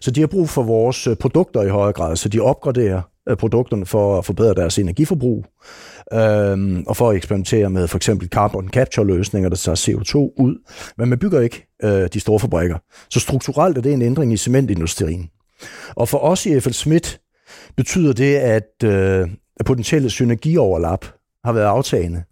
Så 0.00 0.10
de 0.10 0.20
har 0.20 0.26
brug 0.26 0.48
for 0.48 0.62
vores 0.62 1.08
produkter 1.20 1.62
i 1.62 1.68
højere 1.68 1.92
grad, 1.92 2.16
så 2.16 2.28
de 2.28 2.40
opgraderer 2.40 3.02
Øh, 3.28 3.36
produkterne 3.36 3.86
for 3.86 4.18
at 4.18 4.24
forbedre 4.24 4.54
deres 4.54 4.78
energiforbrug, 4.78 5.44
øhm, 6.12 6.84
og 6.86 6.96
for 6.96 7.10
at 7.10 7.16
eksperimentere 7.16 7.70
med 7.70 7.88
for 7.88 7.96
eksempel 7.96 8.28
carbon 8.28 8.68
capture 8.68 9.06
løsninger, 9.06 9.48
der 9.48 9.56
tager 9.56 9.76
CO2 9.76 10.16
ud. 10.16 10.64
Men 10.98 11.08
man 11.08 11.18
bygger 11.18 11.40
ikke 11.40 11.66
øh, 11.84 12.08
de 12.12 12.20
store 12.20 12.40
fabrikker. 12.40 12.78
Så 13.10 13.20
strukturelt 13.20 13.78
er 13.78 13.82
det 13.82 13.92
en 13.92 14.02
ændring 14.02 14.32
i 14.32 14.36
cementindustrien. 14.36 15.30
Og 15.94 16.08
for 16.08 16.18
os 16.18 16.46
i 16.46 16.60
FL 16.60 16.70
Schmidt 16.70 17.20
betyder 17.76 18.12
det, 18.12 18.36
at 18.36 18.84
øh, 18.84 19.28
potentielle 19.64 20.10
synergioverlap 20.10 21.06
har 21.44 21.52
været 21.52 21.66
aftagende. 21.66 22.22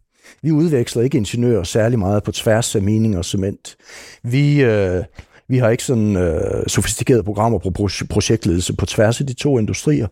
Vi 0.43 0.51
udveksler 0.51 1.03
ikke 1.03 1.19
ingeniører 1.19 1.63
særlig 1.63 1.99
meget 1.99 2.23
på 2.23 2.33
tværs 2.33 2.77
af 2.77 2.83
mening 2.83 3.19
og 3.19 3.25
cement. 3.25 3.77
Vi, 4.23 4.63
øh, 4.63 5.05
vi 5.49 5.59
har 5.59 5.69
ikke 5.69 5.85
sådan 5.85 6.17
øh, 6.17 6.67
sofistikerede 6.67 7.23
programmer 7.23 7.59
på 7.59 7.71
projektledelse 8.11 8.77
på 8.77 8.87
tværs 8.87 9.21
af 9.21 9.27
de 9.27 9.33
to 9.33 9.59
industrier 9.59 10.07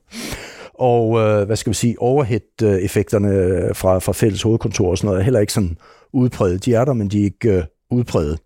og 0.78 1.20
øh, 1.20 1.46
hvad 1.46 1.56
skal 1.56 1.70
vi 1.70 1.74
sige, 1.74 2.02
overhead-effekterne 2.02 3.28
øh, 3.28 3.74
fra, 3.74 3.98
fra 3.98 4.12
fælles 4.12 4.42
hovedkontor 4.42 4.90
og 4.90 4.98
sådan 4.98 5.08
noget 5.08 5.20
er 5.20 5.24
heller 5.24 5.40
ikke 5.40 5.52
sådan 5.52 5.78
udpræget. 6.12 6.64
De 6.64 6.74
er 6.74 6.84
der, 6.84 6.92
men 6.92 7.08
de 7.08 7.20
er 7.20 7.24
ikke 7.24 7.52
øh, 7.52 7.64
udpræget. 7.90 8.38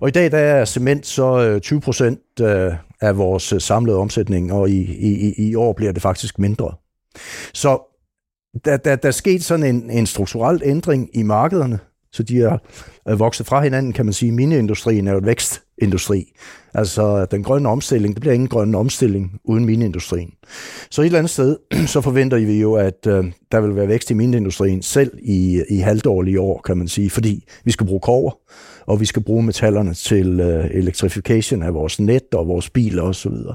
Og 0.00 0.08
i 0.08 0.10
dag 0.10 0.30
der 0.30 0.38
er 0.38 0.64
cement 0.64 1.06
så 1.06 1.40
øh, 1.40 1.60
20 1.60 1.80
procent 1.80 2.20
øh, 2.40 2.72
af 3.00 3.18
vores 3.18 3.52
øh, 3.52 3.60
samlede 3.60 3.96
omsætning, 3.96 4.52
og 4.52 4.70
i, 4.70 4.80
i, 4.82 5.48
i 5.48 5.54
år 5.54 5.72
bliver 5.72 5.92
det 5.92 6.02
faktisk 6.02 6.38
mindre. 6.38 6.74
Så 7.54 7.78
der, 8.64 8.76
der, 8.76 8.96
der 8.96 9.08
er 9.08 9.12
sket 9.12 9.44
sådan 9.44 9.74
en, 9.74 9.90
en 9.90 10.06
strukturel 10.06 10.60
ændring 10.64 11.10
i 11.14 11.22
markederne, 11.22 11.78
så 12.12 12.22
de 12.22 12.42
er 12.42 12.58
vokset 13.14 13.46
fra 13.46 13.62
hinanden, 13.62 13.92
kan 13.92 14.06
man 14.06 14.12
sige. 14.12 14.32
Mineindustrien 14.32 15.06
er 15.08 15.12
jo 15.12 15.18
et 15.18 15.26
vækstindustri. 15.26 16.32
Altså 16.74 17.26
den 17.30 17.42
grønne 17.42 17.68
omstilling, 17.68 18.14
det 18.14 18.20
bliver 18.20 18.34
ingen 18.34 18.48
grøn 18.48 18.74
omstilling 18.74 19.40
uden 19.44 19.64
mineindustrien. 19.64 20.30
Så 20.90 21.02
et 21.02 21.06
eller 21.06 21.18
andet 21.18 21.30
sted, 21.30 21.56
så 21.86 22.00
forventer 22.00 22.36
vi 22.36 22.60
jo, 22.60 22.74
at 22.74 23.06
øh, 23.06 23.24
der 23.52 23.60
vil 23.60 23.76
være 23.76 23.88
vækst 23.88 24.10
i 24.10 24.14
mineindustrien 24.14 24.82
selv 24.82 25.18
i, 25.22 25.62
i 25.70 25.78
halvdårlige 25.78 26.40
år, 26.40 26.60
kan 26.64 26.78
man 26.78 26.88
sige, 26.88 27.10
fordi 27.10 27.44
vi 27.64 27.70
skal 27.70 27.86
bruge 27.86 28.00
kover, 28.00 28.30
og 28.86 29.00
vi 29.00 29.04
skal 29.04 29.22
bruge 29.22 29.42
metallerne 29.42 29.94
til 29.94 30.40
øh, 30.40 30.70
electrification 30.70 31.62
af 31.62 31.74
vores 31.74 32.00
net 32.00 32.34
og 32.34 32.48
vores 32.48 32.70
biler 32.70 33.02
osv. 33.02 33.32
Så, 33.32 33.54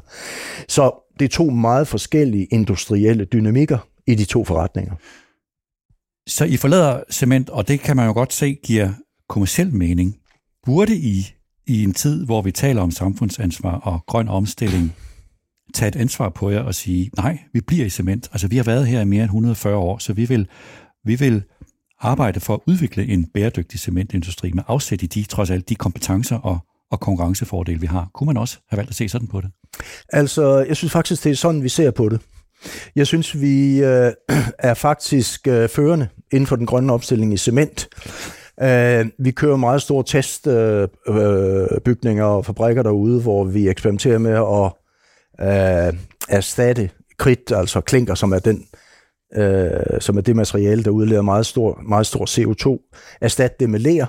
så 0.67 0.91
det 1.19 1.25
er 1.25 1.29
to 1.29 1.49
meget 1.49 1.87
forskellige 1.87 2.47
industrielle 2.51 3.25
dynamikker 3.25 3.77
i 4.07 4.15
de 4.15 4.25
to 4.25 4.43
forretninger. 4.43 4.93
Så 6.27 6.45
I 6.45 6.57
forlader 6.57 7.03
cement, 7.11 7.49
og 7.49 7.67
det 7.67 7.79
kan 7.79 7.95
man 7.95 8.05
jo 8.05 8.13
godt 8.13 8.33
se 8.33 8.57
giver 8.63 8.89
kommersiel 9.29 9.73
mening. 9.73 10.17
Burde 10.65 10.95
I 10.97 11.33
i 11.67 11.83
en 11.83 11.93
tid, 11.93 12.25
hvor 12.25 12.41
vi 12.41 12.51
taler 12.51 12.81
om 12.81 12.91
samfundsansvar 12.91 13.75
og 13.75 14.03
grøn 14.07 14.27
omstilling, 14.27 14.95
tage 15.73 15.89
et 15.89 15.95
ansvar 15.95 16.29
på 16.29 16.49
jer 16.49 16.59
og 16.59 16.75
sige, 16.75 17.11
nej, 17.17 17.39
vi 17.53 17.61
bliver 17.61 17.85
i 17.85 17.89
cement. 17.89 18.29
Altså, 18.31 18.47
vi 18.47 18.57
har 18.57 18.63
været 18.63 18.87
her 18.87 19.01
i 19.01 19.05
mere 19.05 19.23
end 19.23 19.29
140 19.29 19.75
år, 19.75 19.97
så 19.97 20.13
vi 20.13 20.25
vil, 20.25 20.47
vi 21.05 21.15
vil 21.15 21.43
arbejde 21.99 22.39
for 22.39 22.53
at 22.53 22.59
udvikle 22.67 23.07
en 23.07 23.25
bæredygtig 23.25 23.79
cementindustri 23.79 24.51
med 24.51 24.63
afsæt 24.67 25.03
i 25.03 25.05
de, 25.05 25.23
trods 25.23 25.49
alt, 25.49 25.69
de 25.69 25.75
kompetencer 25.75 26.35
og, 26.35 26.59
og 26.91 26.99
konkurrencefordele, 26.99 27.79
vi 27.79 27.87
har. 27.87 28.09
Kunne 28.13 28.25
man 28.25 28.37
også 28.37 28.57
have 28.69 28.77
valgt 28.77 28.89
at 28.89 28.95
se 28.95 29.09
sådan 29.09 29.27
på 29.27 29.41
det? 29.41 29.49
Altså, 30.09 30.57
jeg 30.67 30.77
synes 30.77 30.91
faktisk, 30.91 31.23
det 31.23 31.31
er 31.31 31.35
sådan, 31.35 31.63
vi 31.63 31.69
ser 31.69 31.91
på 31.91 32.09
det. 32.09 32.21
Jeg 32.95 33.07
synes, 33.07 33.41
vi 33.41 33.83
øh, 33.83 34.11
er 34.59 34.73
faktisk 34.73 35.47
øh, 35.47 35.69
førende 35.69 36.07
inden 36.31 36.47
for 36.47 36.55
den 36.55 36.65
grønne 36.65 36.93
opstilling 36.93 37.33
i 37.33 37.37
cement. 37.37 37.89
Øh, 38.61 39.05
vi 39.19 39.31
kører 39.31 39.55
meget 39.55 39.81
store 39.81 40.03
testbygninger 40.07 42.25
øh, 42.25 42.31
øh 42.31 42.37
og 42.37 42.45
fabrikker 42.45 42.83
derude, 42.83 43.21
hvor 43.21 43.43
vi 43.43 43.69
eksperimenterer 43.69 44.17
med 44.17 44.31
at 44.31 44.71
øh, 45.47 45.93
erstatte 46.29 46.89
kridt, 47.17 47.51
altså 47.51 47.81
klinker, 47.81 48.15
som 48.15 48.31
er 48.31 48.39
den 48.39 48.65
øh, 49.35 50.01
som 50.01 50.17
er 50.17 50.21
det 50.21 50.35
materiale, 50.35 50.83
der 50.83 50.91
udleder 50.91 51.21
meget 51.21 51.45
stor, 51.45 51.79
meget 51.87 52.05
stor 52.05 52.25
CO2, 52.25 52.91
erstatte 53.21 53.55
det 53.59 53.69
med 53.69 53.79
ler. 53.79 54.05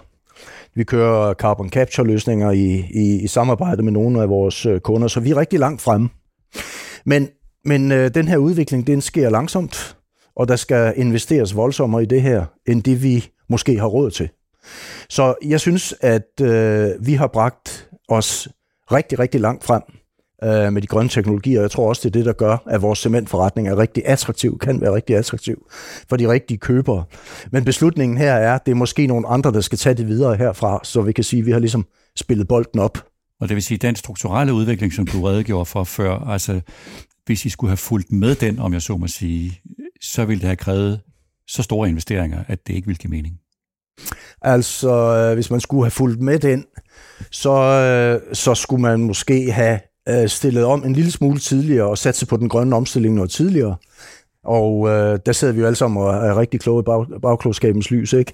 Vi 0.74 0.84
kører 0.84 1.34
carbon 1.34 1.70
capture 1.70 2.06
løsninger 2.06 2.50
i, 2.50 2.84
i, 2.94 3.20
i 3.22 3.26
samarbejde 3.26 3.82
med 3.82 3.92
nogle 3.92 4.22
af 4.22 4.28
vores 4.28 4.66
øh, 4.66 4.80
kunder, 4.80 5.08
så 5.08 5.20
vi 5.20 5.30
er 5.30 5.36
rigtig 5.36 5.58
langt 5.58 5.82
fremme. 5.82 6.08
Men, 7.04 7.28
men 7.64 7.92
øh, 7.92 8.14
den 8.14 8.28
her 8.28 8.36
udvikling, 8.36 8.86
den 8.86 9.00
sker 9.00 9.30
langsomt, 9.30 9.96
og 10.36 10.48
der 10.48 10.56
skal 10.56 10.94
investeres 10.96 11.56
voldsommere 11.56 12.02
i 12.02 12.06
det 12.06 12.22
her, 12.22 12.44
end 12.66 12.82
det 12.82 13.02
vi 13.02 13.28
måske 13.48 13.78
har 13.78 13.86
råd 13.86 14.10
til. 14.10 14.28
Så 15.08 15.34
jeg 15.44 15.60
synes, 15.60 15.94
at 16.00 16.40
øh, 16.42 16.90
vi 17.00 17.14
har 17.14 17.26
bragt 17.26 17.88
os 18.08 18.48
rigtig, 18.92 19.18
rigtig 19.18 19.40
langt 19.40 19.64
frem 19.64 19.82
øh, 20.44 20.72
med 20.72 20.82
de 20.82 20.86
grønne 20.86 21.08
teknologier. 21.08 21.60
Jeg 21.60 21.70
tror 21.70 21.88
også, 21.88 22.00
det 22.02 22.08
er 22.08 22.18
det, 22.18 22.26
der 22.26 22.32
gør, 22.32 22.56
at 22.66 22.82
vores 22.82 22.98
cementforretning 22.98 23.68
er 23.68 23.78
rigtig 23.78 24.02
attraktiv, 24.06 24.58
kan 24.58 24.80
være 24.80 24.94
rigtig 24.94 25.16
attraktiv 25.16 25.66
for 26.08 26.16
de 26.16 26.28
rigtige 26.28 26.58
købere. 26.58 27.04
Men 27.50 27.64
beslutningen 27.64 28.18
her 28.18 28.32
er, 28.32 28.54
at 28.54 28.66
det 28.66 28.72
er 28.72 28.76
måske 28.76 29.06
nogle 29.06 29.28
andre, 29.28 29.52
der 29.52 29.60
skal 29.60 29.78
tage 29.78 29.94
det 29.94 30.08
videre 30.08 30.36
herfra, 30.36 30.80
så 30.82 31.02
vi 31.02 31.12
kan 31.12 31.24
sige, 31.24 31.40
at 31.40 31.46
vi 31.46 31.52
har 31.52 31.58
ligesom 31.58 31.86
spillet 32.16 32.48
bolden 32.48 32.80
op. 32.80 32.98
Og 33.40 33.48
det 33.48 33.54
vil 33.54 33.62
sige, 33.62 33.78
den 33.78 33.96
strukturelle 33.96 34.52
udvikling, 34.54 34.92
som 34.92 35.06
du 35.06 35.22
redegjorde 35.22 35.64
for 35.64 35.84
før, 35.84 36.18
altså 36.28 36.60
hvis 37.26 37.44
I 37.44 37.48
skulle 37.48 37.70
have 37.70 37.76
fulgt 37.76 38.12
med 38.12 38.34
den, 38.34 38.58
om 38.58 38.72
jeg 38.72 38.82
så 38.82 38.96
må 38.96 39.06
sige, 39.06 39.60
så 40.00 40.24
ville 40.24 40.40
det 40.40 40.46
have 40.46 40.56
krævet 40.56 41.00
så 41.48 41.62
store 41.62 41.88
investeringer, 41.88 42.44
at 42.48 42.66
det 42.66 42.74
ikke 42.74 42.86
ville 42.86 42.98
give 42.98 43.10
mening. 43.10 43.38
Altså, 44.42 44.90
øh, 44.90 45.34
hvis 45.34 45.50
man 45.50 45.60
skulle 45.60 45.84
have 45.84 45.90
fulgt 45.90 46.20
med 46.20 46.38
den, 46.38 46.64
så, 47.30 47.52
øh, 47.52 48.34
så 48.34 48.54
skulle 48.54 48.82
man 48.82 49.00
måske 49.00 49.52
have 49.52 49.80
øh, 50.08 50.28
stillet 50.28 50.64
om 50.64 50.84
en 50.84 50.92
lille 50.92 51.10
smule 51.10 51.38
tidligere 51.38 51.88
og 51.88 51.98
sat 51.98 52.16
sig 52.16 52.28
på 52.28 52.36
den 52.36 52.48
grønne 52.48 52.76
omstilling 52.76 53.14
noget 53.14 53.30
tidligere. 53.30 53.76
Og 54.44 54.88
øh, 54.88 55.18
der 55.26 55.32
sidder 55.32 55.54
vi 55.54 55.60
jo 55.60 55.66
alle 55.66 55.76
sammen 55.76 56.02
og 56.02 56.14
er 56.14 56.38
rigtig 56.38 56.60
kloge 56.60 56.80
i 56.80 56.82
bag, 56.82 57.20
bagklogskabens 57.22 57.90
lys. 57.90 58.12
Ikke? 58.12 58.32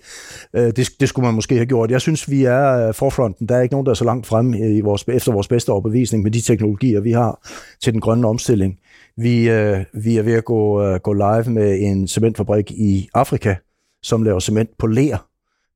Øh, 0.57 0.73
det, 0.77 0.91
det 1.01 1.09
skulle 1.09 1.27
man 1.27 1.35
måske 1.35 1.55
have 1.55 1.67
gjort. 1.67 1.91
Jeg 1.91 2.01
synes, 2.01 2.31
vi 2.31 2.45
er 2.45 2.93
forfronten. 2.93 3.49
Der 3.49 3.57
er 3.57 3.61
ikke 3.61 3.75
nogen, 3.75 3.87
der 3.87 3.91
er 3.91 3.95
så 3.95 4.05
langt 4.05 4.27
frem 4.27 4.55
i 4.55 4.81
vores, 4.81 5.05
efter 5.09 5.33
vores 5.33 5.49
bedste 5.49 5.71
overbevisning 5.71 6.23
med 6.23 6.31
de 6.31 6.41
teknologier, 6.41 7.01
vi 7.01 7.13
har 7.13 7.49
til 7.83 7.93
den 7.93 8.01
grønne 8.01 8.29
omstilling. 8.29 8.79
Vi, 9.21 9.49
øh, 9.49 9.85
vi 9.93 10.17
er 10.17 10.23
ved 10.23 10.33
at 10.33 10.45
gå, 10.45 10.83
øh, 10.83 11.01
gå 11.01 11.13
live 11.13 11.45
med 11.51 11.81
en 11.81 12.09
cementfabrik 12.09 12.71
i 12.71 13.09
Afrika, 13.15 13.55
som 14.03 14.23
laver 14.23 14.41
cement 14.41 14.71
på 14.79 14.87
ler. 14.87 15.27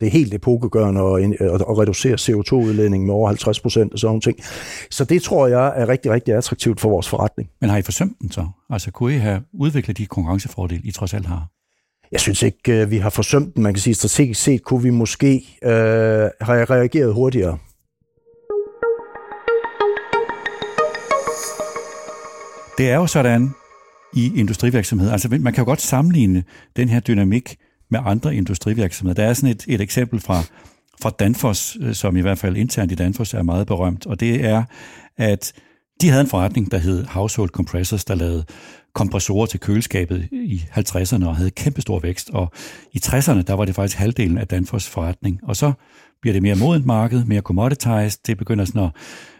Det 0.00 0.06
er 0.06 0.10
helt 0.10 0.34
epokegørende 0.34 1.00
at, 1.00 1.40
at, 1.40 1.60
at 1.60 1.78
reducere 1.78 2.14
CO2-udledningen 2.14 3.06
med 3.06 3.14
over 3.14 3.28
50 3.28 3.60
procent 3.60 3.92
og 3.92 3.98
sådan 3.98 4.10
noget. 4.10 4.22
ting. 4.22 4.38
Så 4.90 5.04
det 5.04 5.22
tror 5.22 5.46
jeg 5.46 5.72
er 5.76 5.88
rigtig, 5.88 6.10
rigtig 6.10 6.34
attraktivt 6.34 6.80
for 6.80 6.88
vores 6.88 7.08
forretning. 7.08 7.50
Men 7.60 7.70
har 7.70 7.76
I 7.76 7.82
forsømt 7.82 8.18
den 8.20 8.30
så? 8.30 8.48
Altså 8.70 8.90
kunne 8.90 9.14
I 9.14 9.18
have 9.18 9.42
udviklet 9.52 9.98
de 9.98 10.06
konkurrencefordele, 10.06 10.82
I 10.84 10.90
trods 10.90 11.14
alt 11.14 11.26
har? 11.26 11.46
Jeg 12.12 12.20
synes 12.20 12.42
ikke, 12.42 12.72
øh, 12.82 12.90
vi 12.90 12.98
har 12.98 13.10
forsømt 13.10 13.54
den. 13.54 13.62
Man 13.62 13.74
kan 13.74 13.80
sige, 13.80 13.94
strategisk 13.94 14.42
set 14.42 14.62
kunne 14.62 14.82
vi 14.82 14.90
måske 14.90 15.58
øh, 15.62 15.70
have 16.40 16.64
reageret 16.64 17.14
hurtigere. 17.14 17.58
Det 22.78 22.90
er 22.90 22.94
jo 22.94 23.06
sådan 23.06 23.50
i 24.12 24.32
industrivirksomhed. 24.36 25.10
Altså 25.10 25.28
man 25.28 25.52
kan 25.52 25.62
jo 25.62 25.64
godt 25.64 25.80
sammenligne 25.80 26.44
den 26.76 26.88
her 26.88 27.00
dynamik 27.00 27.56
med 27.90 28.00
andre 28.04 28.34
industrivirksomheder. 28.34 29.22
Der 29.22 29.28
er 29.28 29.34
sådan 29.34 29.50
et, 29.50 29.64
et 29.68 29.80
eksempel 29.80 30.20
fra, 30.20 30.42
fra 31.02 31.10
Danfoss, 31.10 31.76
øh, 31.80 31.94
som 31.94 32.16
i 32.16 32.20
hvert 32.20 32.38
fald 32.38 32.56
internt 32.56 32.92
i 32.92 32.94
Danfoss 32.94 33.34
er 33.34 33.42
meget 33.42 33.66
berømt, 33.66 34.06
og 34.06 34.20
det 34.20 34.44
er, 34.44 34.64
at 35.16 35.52
de 36.00 36.08
havde 36.08 36.20
en 36.20 36.26
forretning, 36.26 36.70
der 36.70 36.78
hed 36.78 37.04
Household 37.06 37.50
Compressors, 37.50 38.04
der 38.04 38.14
lavede 38.14 38.44
kompressorer 38.94 39.46
til 39.46 39.60
køleskabet 39.60 40.28
i 40.32 40.64
50'erne 40.76 41.26
og 41.26 41.36
havde 41.36 41.50
kæmpestor 41.50 41.98
vækst. 41.98 42.30
Og 42.30 42.52
i 42.92 43.00
60'erne, 43.06 43.42
der 43.42 43.54
var 43.54 43.64
det 43.64 43.74
faktisk 43.74 43.98
halvdelen 43.98 44.38
af 44.38 44.46
Danfoss 44.46 44.88
forretning. 44.88 45.40
Og 45.42 45.56
så 45.56 45.72
bliver 46.20 46.32
det 46.32 46.42
mere 46.42 46.54
modent 46.54 46.86
marked, 46.86 47.24
mere 47.24 47.40
commoditized. 47.40 48.20
Det 48.26 48.38
begynder 48.38 48.64
sådan 48.64 48.82
at 48.82 48.90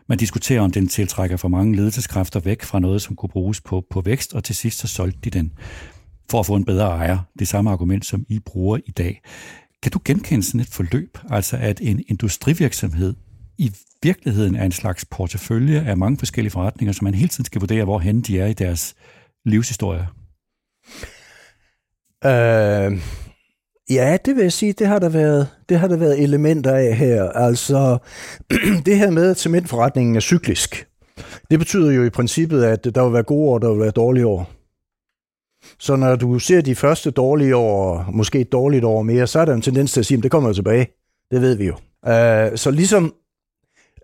man 0.09 0.19
diskuterer, 0.19 0.61
om 0.61 0.71
den 0.71 0.89
tiltrækker 0.89 1.37
for 1.37 1.49
mange 1.49 1.77
ledelseskræfter 1.77 2.41
væk 2.41 2.63
fra 2.63 2.79
noget, 2.79 3.03
som 3.03 3.17
kunne 3.17 3.29
bruges 3.29 3.61
på, 3.61 3.85
på 3.91 4.01
vækst, 4.01 4.35
og 4.35 4.45
til 4.45 4.55
sidst 4.55 4.79
så 4.79 4.87
solgte 4.87 5.19
de 5.25 5.31
den 5.31 5.53
for 6.31 6.41
at 6.41 6.47
få 6.47 6.55
en 6.55 6.65
bedre 6.65 6.87
ejer. 6.87 7.19
Det 7.39 7.49
samme 7.49 7.71
argument, 7.71 8.07
som 8.07 8.27
I 8.29 8.39
bruger 8.39 8.79
i 8.87 8.91
dag. 8.91 9.23
Kan 9.83 9.93
du 9.93 10.01
genkende 10.05 10.43
sådan 10.43 10.61
et 10.61 10.67
forløb, 10.67 11.19
altså 11.31 11.57
at 11.57 11.81
en 11.83 12.05
industrivirksomhed 12.09 13.15
i 13.59 13.73
virkeligheden 14.03 14.55
er 14.55 14.65
en 14.65 14.73
slags 14.73 15.05
portefølje 15.05 15.81
af 15.81 15.97
mange 15.97 16.19
forskellige 16.19 16.51
forretninger, 16.51 16.93
som 16.93 17.05
man 17.05 17.15
hele 17.15 17.29
tiden 17.29 17.45
skal 17.45 17.61
vurdere, 17.61 17.85
hvorhen 17.85 18.21
de 18.21 18.41
er 18.41 18.47
i 18.47 18.53
deres 18.53 18.95
livshistorie? 19.45 20.09
Øh, 22.25 23.01
Ja, 23.91 24.17
det 24.25 24.37
vil 24.37 24.43
jeg 24.43 24.53
sige, 24.53 24.73
det 24.73 24.87
har 24.87 24.99
der 24.99 25.09
været, 25.09 25.49
det 25.69 25.79
har 25.79 25.89
der 25.89 25.97
været 25.97 26.23
elementer 26.23 26.75
af 26.75 26.97
her. 26.97 27.25
Altså, 27.25 27.99
det 28.87 28.99
her 28.99 29.11
med, 29.11 29.31
at 29.31 29.39
cementforretningen 29.39 30.17
er 30.17 30.21
cyklisk, 30.21 30.89
det 31.51 31.59
betyder 31.59 31.93
jo 31.93 32.05
i 32.05 32.11
princippet, 32.11 32.65
at 32.65 32.85
der 32.95 33.05
vil 33.05 33.13
være 33.13 33.23
gode 33.23 33.51
år, 33.51 33.59
der 33.59 33.71
vil 33.71 33.81
være 33.81 33.91
dårlige 33.91 34.27
år. 34.27 34.51
Så 35.79 35.97
når 35.97 36.17
du 36.17 36.39
ser 36.39 36.61
de 36.61 36.75
første 36.75 37.11
dårlige 37.11 37.57
år, 37.57 38.07
måske 38.13 38.41
et 38.41 38.53
dårligt 38.53 38.85
år 38.85 39.03
mere, 39.03 39.27
så 39.27 39.41
er 39.41 39.45
der 39.45 39.55
en 39.55 39.63
tendens 39.63 39.93
til 39.93 40.01
at 40.01 40.07
sige, 40.07 40.19
at 40.19 40.23
det 40.23 40.31
kommer 40.31 40.49
jo 40.49 40.55
tilbage. 40.55 40.87
Det 41.31 41.41
ved 41.41 41.55
vi 41.55 41.67
jo. 41.67 41.75
Uh, 42.07 42.57
så 42.57 42.71
ligesom 42.71 43.05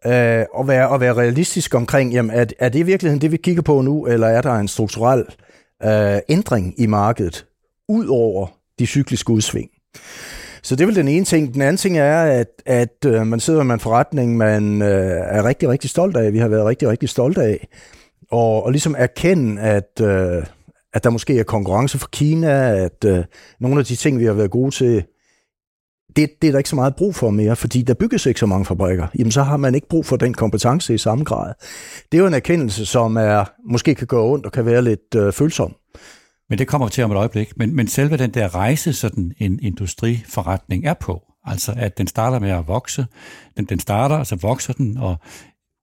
uh, 0.06 0.12
at, 0.12 0.66
være, 0.66 0.94
at 0.94 1.00
være 1.00 1.14
realistisk 1.14 1.74
omkring, 1.74 2.12
jamen, 2.12 2.30
er, 2.30 2.44
er 2.58 2.68
det 2.68 2.78
i 2.78 2.82
virkeligheden 2.82 3.20
det, 3.20 3.32
vi 3.32 3.36
kigger 3.36 3.62
på 3.62 3.80
nu, 3.80 4.06
eller 4.06 4.26
er 4.26 4.42
der 4.42 4.52
en 4.52 4.68
strukturel 4.68 5.24
uh, 5.84 6.18
ændring 6.28 6.74
i 6.80 6.86
markedet, 6.86 7.46
ud 7.88 8.06
over 8.06 8.59
de 8.80 8.86
cykliske 8.86 9.30
udsving. 9.30 9.70
Så 10.62 10.76
det 10.76 10.82
er 10.82 10.86
vel 10.86 10.96
den 10.96 11.08
ene 11.08 11.24
ting. 11.24 11.54
Den 11.54 11.62
anden 11.62 11.76
ting 11.76 11.98
er, 11.98 12.22
at, 12.22 12.48
at 12.66 13.04
øh, 13.06 13.26
man 13.26 13.40
sidder 13.40 13.62
med 13.62 13.74
en 13.74 13.80
forretning, 13.80 14.36
man 14.36 14.82
øh, 14.82 15.10
er 15.26 15.44
rigtig, 15.44 15.68
rigtig 15.68 15.90
stolt 15.90 16.16
af. 16.16 16.32
Vi 16.32 16.38
har 16.38 16.48
været 16.48 16.66
rigtig, 16.66 16.88
rigtig 16.88 17.08
stolte 17.08 17.42
af. 17.42 17.68
Og, 18.30 18.64
og 18.64 18.70
ligesom 18.70 18.94
erkende, 18.98 19.60
at, 19.60 20.00
øh, 20.02 20.42
at 20.94 21.04
der 21.04 21.10
måske 21.10 21.38
er 21.38 21.42
konkurrence 21.42 21.98
fra 21.98 22.08
Kina, 22.12 22.76
at 22.84 23.04
øh, 23.06 23.24
nogle 23.60 23.78
af 23.78 23.84
de 23.84 23.96
ting, 23.96 24.18
vi 24.18 24.24
har 24.24 24.32
været 24.32 24.50
gode 24.50 24.70
til, 24.70 25.04
det, 26.16 26.30
det 26.42 26.48
er 26.48 26.52
der 26.52 26.58
ikke 26.58 26.70
så 26.70 26.76
meget 26.76 26.96
brug 26.96 27.14
for 27.14 27.30
mere, 27.30 27.56
fordi 27.56 27.82
der 27.82 27.94
bygges 27.94 28.26
ikke 28.26 28.40
så 28.40 28.46
mange 28.46 28.64
fabrikker. 28.64 29.06
Jamen, 29.18 29.32
så 29.32 29.42
har 29.42 29.56
man 29.56 29.74
ikke 29.74 29.88
brug 29.88 30.06
for 30.06 30.16
den 30.16 30.34
kompetence 30.34 30.94
i 30.94 30.98
samme 30.98 31.24
grad. 31.24 31.54
Det 32.12 32.18
er 32.18 32.22
jo 32.22 32.26
en 32.26 32.34
erkendelse, 32.34 32.86
som 32.86 33.16
er 33.16 33.44
måske 33.70 33.94
kan 33.94 34.06
gå 34.06 34.32
ondt 34.32 34.46
og 34.46 34.52
kan 34.52 34.66
være 34.66 34.82
lidt 34.82 35.14
øh, 35.16 35.32
følsom. 35.32 35.74
Men 36.50 36.58
det 36.58 36.68
kommer 36.68 36.88
til 36.88 37.04
om 37.04 37.10
et 37.10 37.16
øjeblik. 37.16 37.56
Men, 37.56 37.76
men 37.76 37.88
selve 37.88 38.16
den 38.16 38.30
der 38.30 38.54
rejse, 38.54 38.92
sådan 38.92 39.32
en 39.38 39.58
industriforretning 39.62 40.86
er 40.86 40.94
på, 40.94 41.22
altså 41.44 41.74
at 41.76 41.98
den 41.98 42.06
starter 42.06 42.38
med 42.38 42.50
at 42.50 42.68
vokse, 42.68 43.06
den, 43.56 43.64
den 43.64 43.78
starter, 43.78 44.16
altså 44.16 44.36
vokser 44.36 44.72
den, 44.72 44.96
og 44.96 45.16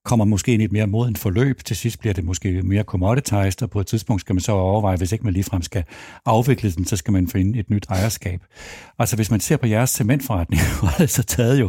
kommer 0.05 0.25
måske 0.25 0.53
ind 0.53 0.61
i 0.61 0.65
et 0.65 0.71
mere 0.71 0.87
moden 0.87 1.15
forløb. 1.15 1.63
Til 1.63 1.75
sidst 1.75 1.99
bliver 1.99 2.13
det 2.13 2.23
måske 2.23 2.61
mere 2.61 2.83
commoditized, 2.83 3.63
og 3.63 3.69
på 3.69 3.79
et 3.79 3.87
tidspunkt 3.87 4.21
skal 4.21 4.35
man 4.35 4.41
så 4.41 4.51
overveje, 4.51 4.97
hvis 4.97 5.11
ikke 5.11 5.23
man 5.23 5.33
ligefrem 5.33 5.61
skal 5.61 5.83
afvikle 6.25 6.71
den, 6.71 6.85
så 6.85 6.95
skal 6.95 7.11
man 7.11 7.27
finde 7.27 7.59
et 7.59 7.69
nyt 7.69 7.85
ejerskab. 7.89 8.41
Altså 8.99 9.15
hvis 9.15 9.31
man 9.31 9.39
ser 9.39 9.57
på 9.57 9.67
jeres 9.67 9.89
cementforretning, 9.89 10.61
har 10.81 10.97
det 10.97 11.09
så 11.09 11.23
taget 11.23 11.59
jo 11.59 11.65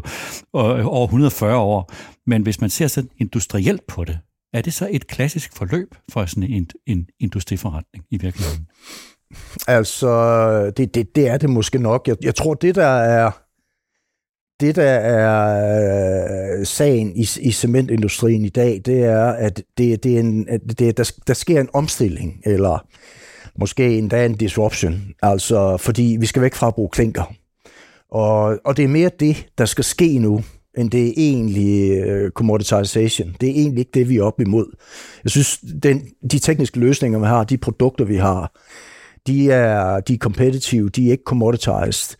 øh, 0.57 0.87
over 0.87 1.05
140 1.05 1.57
år, 1.57 1.93
men 2.27 2.43
hvis 2.43 2.61
man 2.61 2.71
ser 2.71 2.87
sådan 2.87 3.11
industrielt 3.19 3.87
på 3.87 4.05
det, 4.05 4.19
er 4.53 4.63
det 4.63 4.75
så 4.75 4.89
et 4.91 5.07
klassisk 5.07 5.57
forløb 5.57 5.95
for 6.13 6.27
sådan 6.27 6.51
en, 6.51 6.69
en 6.87 7.07
industriforretning 7.21 8.05
i 8.11 8.19
virkeligheden? 8.19 8.67
Altså, 9.67 10.73
det, 10.77 10.95
det, 10.95 11.17
det 11.17 11.29
er 11.29 11.37
det 11.37 11.51
måske 11.51 11.79
nok. 11.79 12.09
Jeg, 12.09 12.17
jeg 12.23 12.35
tror, 12.35 12.55
det 12.55 12.75
der 12.75 12.87
er 12.87 13.31
det 14.61 14.77
der 14.77 14.91
er 14.91 16.59
øh, 16.59 16.67
sagen 16.67 17.17
i, 17.17 17.29
i 17.41 17.53
cementindustrien 17.53 18.45
i 18.45 18.49
dag, 18.49 18.81
det 18.85 19.05
er, 19.05 19.25
at 19.25 19.63
det, 19.79 20.05
det 20.05 20.15
er 20.15 20.21
en, 20.21 20.49
at 20.49 20.61
det, 20.79 20.97
der, 20.97 21.13
der 21.27 21.35
sker 21.35 21.61
en 21.61 21.69
omstilling, 21.73 22.43
eller 22.45 22.87
måske 23.59 23.99
endda 23.99 24.27
en 24.27 24.35
disruption, 24.35 25.15
altså 25.23 25.77
fordi 25.77 26.17
vi 26.21 26.27
skal 26.27 26.43
væk 26.43 26.55
fra 26.55 26.69
at 26.69 26.75
bruge 26.75 26.91
klinker. 26.91 27.35
Og, 28.11 28.59
og 28.65 28.77
det 28.77 28.85
er 28.85 28.89
mere 28.89 29.11
det, 29.21 29.47
der 29.59 29.65
skal 29.65 29.85
ske 29.85 30.19
nu 30.19 30.45
end 30.79 30.91
det 30.91 31.09
er 31.09 31.13
egentlig 31.17 31.99
øh, 31.99 32.31
commoditization. 32.31 33.37
Det 33.41 33.49
er 33.49 33.53
egentlig 33.53 33.79
ikke 33.79 33.91
det, 33.95 34.09
vi 34.09 34.17
er 34.17 34.23
op 34.23 34.41
imod. 34.41 34.67
Jeg 35.25 35.31
synes, 35.31 35.61
den, 35.83 36.07
de 36.31 36.39
tekniske 36.39 36.79
løsninger, 36.81 37.19
vi 37.19 37.27
har, 37.27 37.45
de 37.45 37.59
produkter, 37.59 38.05
vi 38.05 38.17
har, 38.17 38.53
de 39.27 39.51
er, 39.51 40.01
de 40.01 40.15
er 40.15 40.19
competitive, 40.19 40.89
de 40.89 41.07
er 41.07 41.11
ikke 41.11 41.25
commoditized. 41.27 42.17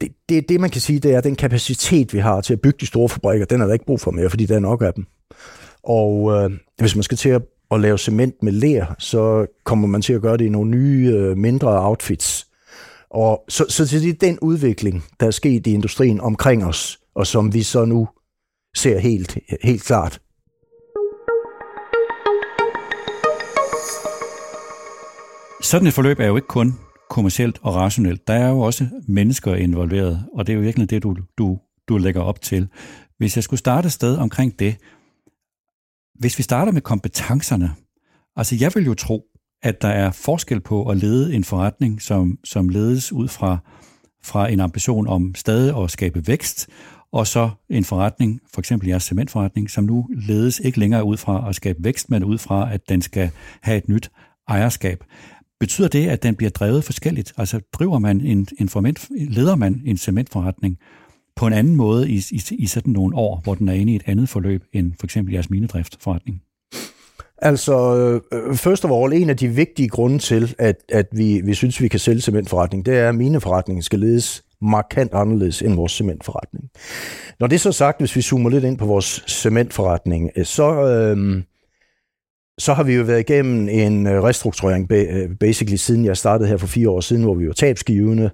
Det, 0.00 0.12
det, 0.28 0.48
det, 0.48 0.60
man 0.60 0.70
kan 0.70 0.80
sige, 0.80 0.98
det 0.98 1.14
er, 1.14 1.18
at 1.18 1.24
den 1.24 1.36
kapacitet, 1.36 2.14
vi 2.14 2.18
har 2.18 2.40
til 2.40 2.52
at 2.52 2.60
bygge 2.60 2.78
de 2.80 2.86
store 2.86 3.08
fabrikker, 3.08 3.46
den 3.46 3.60
er 3.60 3.66
der 3.66 3.72
ikke 3.72 3.86
brug 3.86 4.00
for 4.00 4.10
mere, 4.10 4.30
fordi 4.30 4.46
der 4.46 4.54
er 4.54 4.60
nok 4.60 4.82
af 4.82 4.94
dem. 4.94 5.06
Og 5.82 6.32
øh, 6.32 6.50
hvis 6.78 6.96
man 6.96 7.02
skal 7.02 7.16
til 7.16 7.28
at, 7.28 7.42
at 7.70 7.80
lave 7.80 7.98
cement 7.98 8.42
med 8.42 8.52
ler, 8.52 8.94
så 8.98 9.46
kommer 9.64 9.88
man 9.88 10.02
til 10.02 10.12
at 10.12 10.22
gøre 10.22 10.36
det 10.36 10.44
i 10.44 10.48
nogle 10.48 10.70
nye, 10.70 11.12
øh, 11.14 11.36
mindre 11.36 11.86
outfits. 11.86 12.46
Og 13.10 13.44
så, 13.48 13.64
så 13.68 13.84
det 13.84 14.08
er 14.08 14.12
den 14.12 14.38
udvikling, 14.38 15.04
der 15.20 15.26
er 15.26 15.30
sket 15.30 15.66
i 15.66 15.74
industrien 15.74 16.20
omkring 16.20 16.64
os, 16.64 16.98
og 17.16 17.26
som 17.26 17.54
vi 17.54 17.62
så 17.62 17.84
nu 17.84 18.08
ser 18.76 18.98
helt, 18.98 19.38
helt 19.62 19.84
klart. 19.84 20.20
Sådan 25.62 25.86
et 25.86 25.94
forløb 25.94 26.20
er 26.20 26.26
jo 26.26 26.36
ikke 26.36 26.48
kun 26.48 26.74
kommercielt 27.10 27.58
og 27.62 27.74
rationelt. 27.74 28.28
Der 28.28 28.34
er 28.34 28.48
jo 28.48 28.60
også 28.60 28.86
mennesker 29.08 29.54
involveret, 29.54 30.26
og 30.34 30.46
det 30.46 30.52
er 30.52 30.56
jo 30.56 30.62
virkelig 30.62 30.90
det, 30.90 31.02
du, 31.02 31.16
du, 31.38 31.58
du 31.88 31.96
lægger 31.98 32.22
op 32.22 32.42
til. 32.42 32.68
Hvis 33.18 33.36
jeg 33.36 33.44
skulle 33.44 33.58
starte 33.58 33.86
et 33.86 33.92
sted 33.92 34.16
omkring 34.16 34.58
det, 34.58 34.76
hvis 36.14 36.38
vi 36.38 36.42
starter 36.42 36.72
med 36.72 36.80
kompetencerne, 36.80 37.70
altså 38.36 38.56
jeg 38.60 38.72
vil 38.74 38.84
jo 38.84 38.94
tro, 38.94 39.24
at 39.62 39.82
der 39.82 39.88
er 39.88 40.10
forskel 40.10 40.60
på 40.60 40.88
at 40.88 40.96
lede 40.96 41.34
en 41.34 41.44
forretning, 41.44 42.02
som, 42.02 42.38
som 42.44 42.68
ledes 42.68 43.12
ud 43.12 43.28
fra, 43.28 43.58
fra 44.24 44.48
en 44.48 44.60
ambition 44.60 45.06
om 45.06 45.34
stadig 45.34 45.82
at 45.82 45.90
skabe 45.90 46.26
vækst, 46.26 46.68
og 47.16 47.26
så 47.26 47.50
en 47.68 47.84
forretning, 47.84 48.40
for 48.54 48.60
eksempel 48.60 48.88
jeres 48.88 49.02
cementforretning, 49.02 49.70
som 49.70 49.84
nu 49.84 50.08
ledes 50.28 50.60
ikke 50.60 50.78
længere 50.78 51.04
ud 51.04 51.16
fra 51.16 51.48
at 51.48 51.54
skabe 51.54 51.84
vækst, 51.84 52.10
men 52.10 52.24
ud 52.24 52.38
fra, 52.38 52.72
at 52.72 52.88
den 52.88 53.02
skal 53.02 53.30
have 53.60 53.78
et 53.78 53.88
nyt 53.88 54.10
ejerskab. 54.48 55.04
Betyder 55.60 55.88
det, 55.88 56.08
at 56.08 56.22
den 56.22 56.34
bliver 56.34 56.50
drevet 56.50 56.84
forskelligt? 56.84 57.32
Altså 57.36 57.60
driver 57.72 57.98
man 57.98 58.20
en, 58.20 58.46
en 58.60 58.68
forment, 58.68 59.08
leder 59.10 59.56
man 59.56 59.82
en 59.84 59.96
cementforretning 59.96 60.78
på 61.36 61.46
en 61.46 61.52
anden 61.52 61.76
måde 61.76 62.10
i, 62.10 62.22
i, 62.30 62.42
i 62.58 62.66
sådan 62.66 62.92
nogle 62.92 63.16
år, 63.16 63.40
hvor 63.44 63.54
den 63.54 63.68
er 63.68 63.72
inde 63.72 63.92
i 63.92 63.96
et 63.96 64.02
andet 64.06 64.28
forløb 64.28 64.64
end 64.72 64.92
for 65.00 65.06
eksempel 65.06 65.32
jeres 65.32 65.50
minedriftforretning? 65.50 66.42
Altså, 67.38 67.96
øh, 67.96 68.20
øh 68.32 68.56
først 68.56 68.84
og 68.84 69.04
all, 69.04 69.22
en 69.22 69.30
af 69.30 69.36
de 69.36 69.48
vigtige 69.48 69.88
grunde 69.88 70.18
til, 70.18 70.54
at, 70.58 70.76
at 70.88 71.06
vi, 71.12 71.40
vi 71.44 71.54
synes, 71.54 71.80
vi 71.80 71.88
kan 71.88 72.00
sælge 72.00 72.20
cementforretning, 72.20 72.86
det 72.86 72.96
er, 72.96 73.08
at 73.08 73.14
mineforretningen 73.14 73.82
skal 73.82 73.98
ledes 73.98 74.45
markant 74.62 75.14
anderledes 75.14 75.62
end 75.62 75.74
vores 75.74 75.92
cementforretning. 75.92 76.70
Når 77.40 77.46
det 77.46 77.54
er 77.54 77.60
så 77.60 77.72
sagt, 77.72 78.00
hvis 78.00 78.16
vi 78.16 78.22
zoomer 78.22 78.50
lidt 78.50 78.64
ind 78.64 78.78
på 78.78 78.86
vores 78.86 79.24
cementforretning, 79.28 80.30
øh, 80.36 80.44
så, 80.44 80.70
øh, 80.72 81.42
så 82.58 82.74
har 82.74 82.82
vi 82.82 82.94
jo 82.94 83.02
været 83.02 83.20
igennem 83.20 83.68
en 83.68 84.06
øh, 84.06 84.22
restrukturering, 84.22 84.92
øh, 84.92 85.30
basically 85.40 85.76
siden 85.76 86.04
jeg 86.04 86.16
startede 86.16 86.48
her 86.48 86.56
for 86.56 86.66
fire 86.66 86.90
år 86.90 87.00
siden, 87.00 87.22
hvor 87.22 87.34
vi 87.34 87.46
var 87.46 87.52
tabsgivende. 87.52 88.30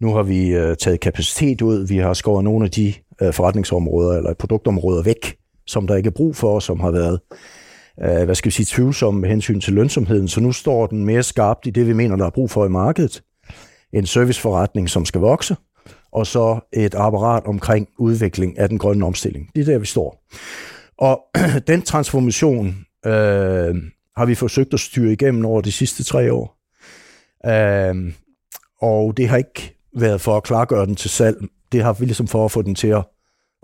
Nu 0.00 0.14
har 0.14 0.22
vi 0.22 0.48
øh, 0.48 0.76
taget 0.76 1.00
kapacitet 1.00 1.62
ud, 1.62 1.86
vi 1.86 1.96
har 1.96 2.14
skåret 2.14 2.44
nogle 2.44 2.64
af 2.64 2.70
de 2.70 2.94
øh, 3.22 3.32
forretningsområder 3.32 4.16
eller 4.16 4.34
produktområder 4.34 5.02
væk, 5.02 5.36
som 5.66 5.86
der 5.86 5.96
ikke 5.96 6.06
er 6.06 6.10
brug 6.10 6.36
for, 6.36 6.58
som 6.58 6.80
har 6.80 6.90
været 6.90 7.20
øh, 8.02 8.24
hvad 8.24 8.34
skal 8.34 8.46
vi 8.46 8.52
sige, 8.52 8.66
tvivlsomme 8.68 9.20
med 9.20 9.28
hensyn 9.28 9.60
til 9.60 9.72
lønsomheden. 9.72 10.28
Så 10.28 10.40
nu 10.40 10.52
står 10.52 10.86
den 10.86 11.04
mere 11.04 11.22
skarpt 11.22 11.66
i 11.66 11.70
det, 11.70 11.86
vi 11.86 11.92
mener, 11.92 12.16
der 12.16 12.26
er 12.26 12.30
brug 12.30 12.50
for 12.50 12.66
i 12.66 12.68
markedet. 12.68 13.22
En 13.94 14.06
serviceforretning, 14.06 14.90
som 14.90 15.04
skal 15.04 15.20
vokse, 15.20 15.56
og 16.12 16.26
så 16.26 16.60
et 16.72 16.94
apparat 16.94 17.44
omkring 17.44 17.88
udvikling 17.98 18.58
af 18.58 18.68
den 18.68 18.78
grønne 18.78 19.06
omstilling. 19.06 19.50
Det 19.54 19.60
er 19.60 19.72
der, 19.72 19.78
vi 19.78 19.86
står. 19.86 20.24
Og 20.98 21.20
den 21.66 21.82
transformation 21.82 22.66
øh, 23.06 23.74
har 24.16 24.24
vi 24.26 24.34
forsøgt 24.34 24.74
at 24.74 24.80
styre 24.80 25.12
igennem 25.12 25.44
over 25.44 25.60
de 25.60 25.72
sidste 25.72 26.04
tre 26.04 26.32
år. 26.32 26.58
Øh, 27.46 28.12
og 28.80 29.16
det 29.16 29.28
har 29.28 29.36
ikke 29.36 29.76
været 29.96 30.20
for 30.20 30.36
at 30.36 30.42
klargøre 30.42 30.86
den 30.86 30.96
til 30.96 31.10
salg. 31.10 31.36
Det 31.72 31.82
har 31.82 31.92
vi 31.92 32.04
ligesom 32.04 32.26
for 32.26 32.44
at 32.44 32.50
få 32.50 32.62
den 32.62 32.74
til 32.74 32.88
at 32.88 33.04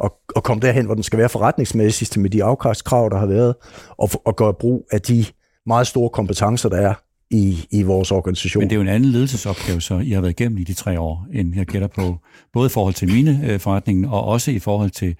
at, 0.05 0.11
at 0.37 0.43
komme 0.43 0.61
derhen, 0.61 0.87
hvor 0.87 0.95
den 0.95 1.03
skal 1.03 1.19
være 1.19 1.29
forretningsmæssigt 1.29 2.17
med 2.17 2.31
de 2.31 2.45
afkastkrav, 2.45 3.09
der 3.11 3.19
har 3.19 3.27
været, 3.27 3.55
og, 3.89 4.11
og 4.25 4.37
gøre 4.37 4.55
brug 4.55 4.87
af 4.93 5.03
de 5.03 5.25
meget 5.67 5.87
store 5.87 6.11
kompetencer, 6.11 6.69
der 6.69 6.77
er 6.77 6.95
i, 7.31 7.67
i 7.71 7.83
vores 7.83 8.13
organisation. 8.13 8.61
Men 8.61 8.71
det 8.71 8.75
er 8.75 8.77
jo 8.77 8.83
en 8.83 8.89
anden 8.89 9.11
ledelsesopgave, 9.11 9.81
så 9.81 9.99
I 9.99 10.11
har 10.11 10.21
været 10.21 10.41
igennem 10.41 10.59
i 10.59 10.65
de 10.65 10.75
tre 10.75 11.01
år, 11.01 11.27
end 11.33 11.57
jeg 11.57 11.67
gætter 11.67 11.89
på, 11.89 12.17
både 12.53 12.67
i 12.67 12.71
forhold 12.71 12.95
til 12.95 13.09
mine 13.09 13.41
øh, 13.45 13.61
forretningen, 13.61 14.05
og 14.05 14.25
også 14.25 14.51
i 14.51 14.59
forhold 14.59 14.91
til 14.91 15.17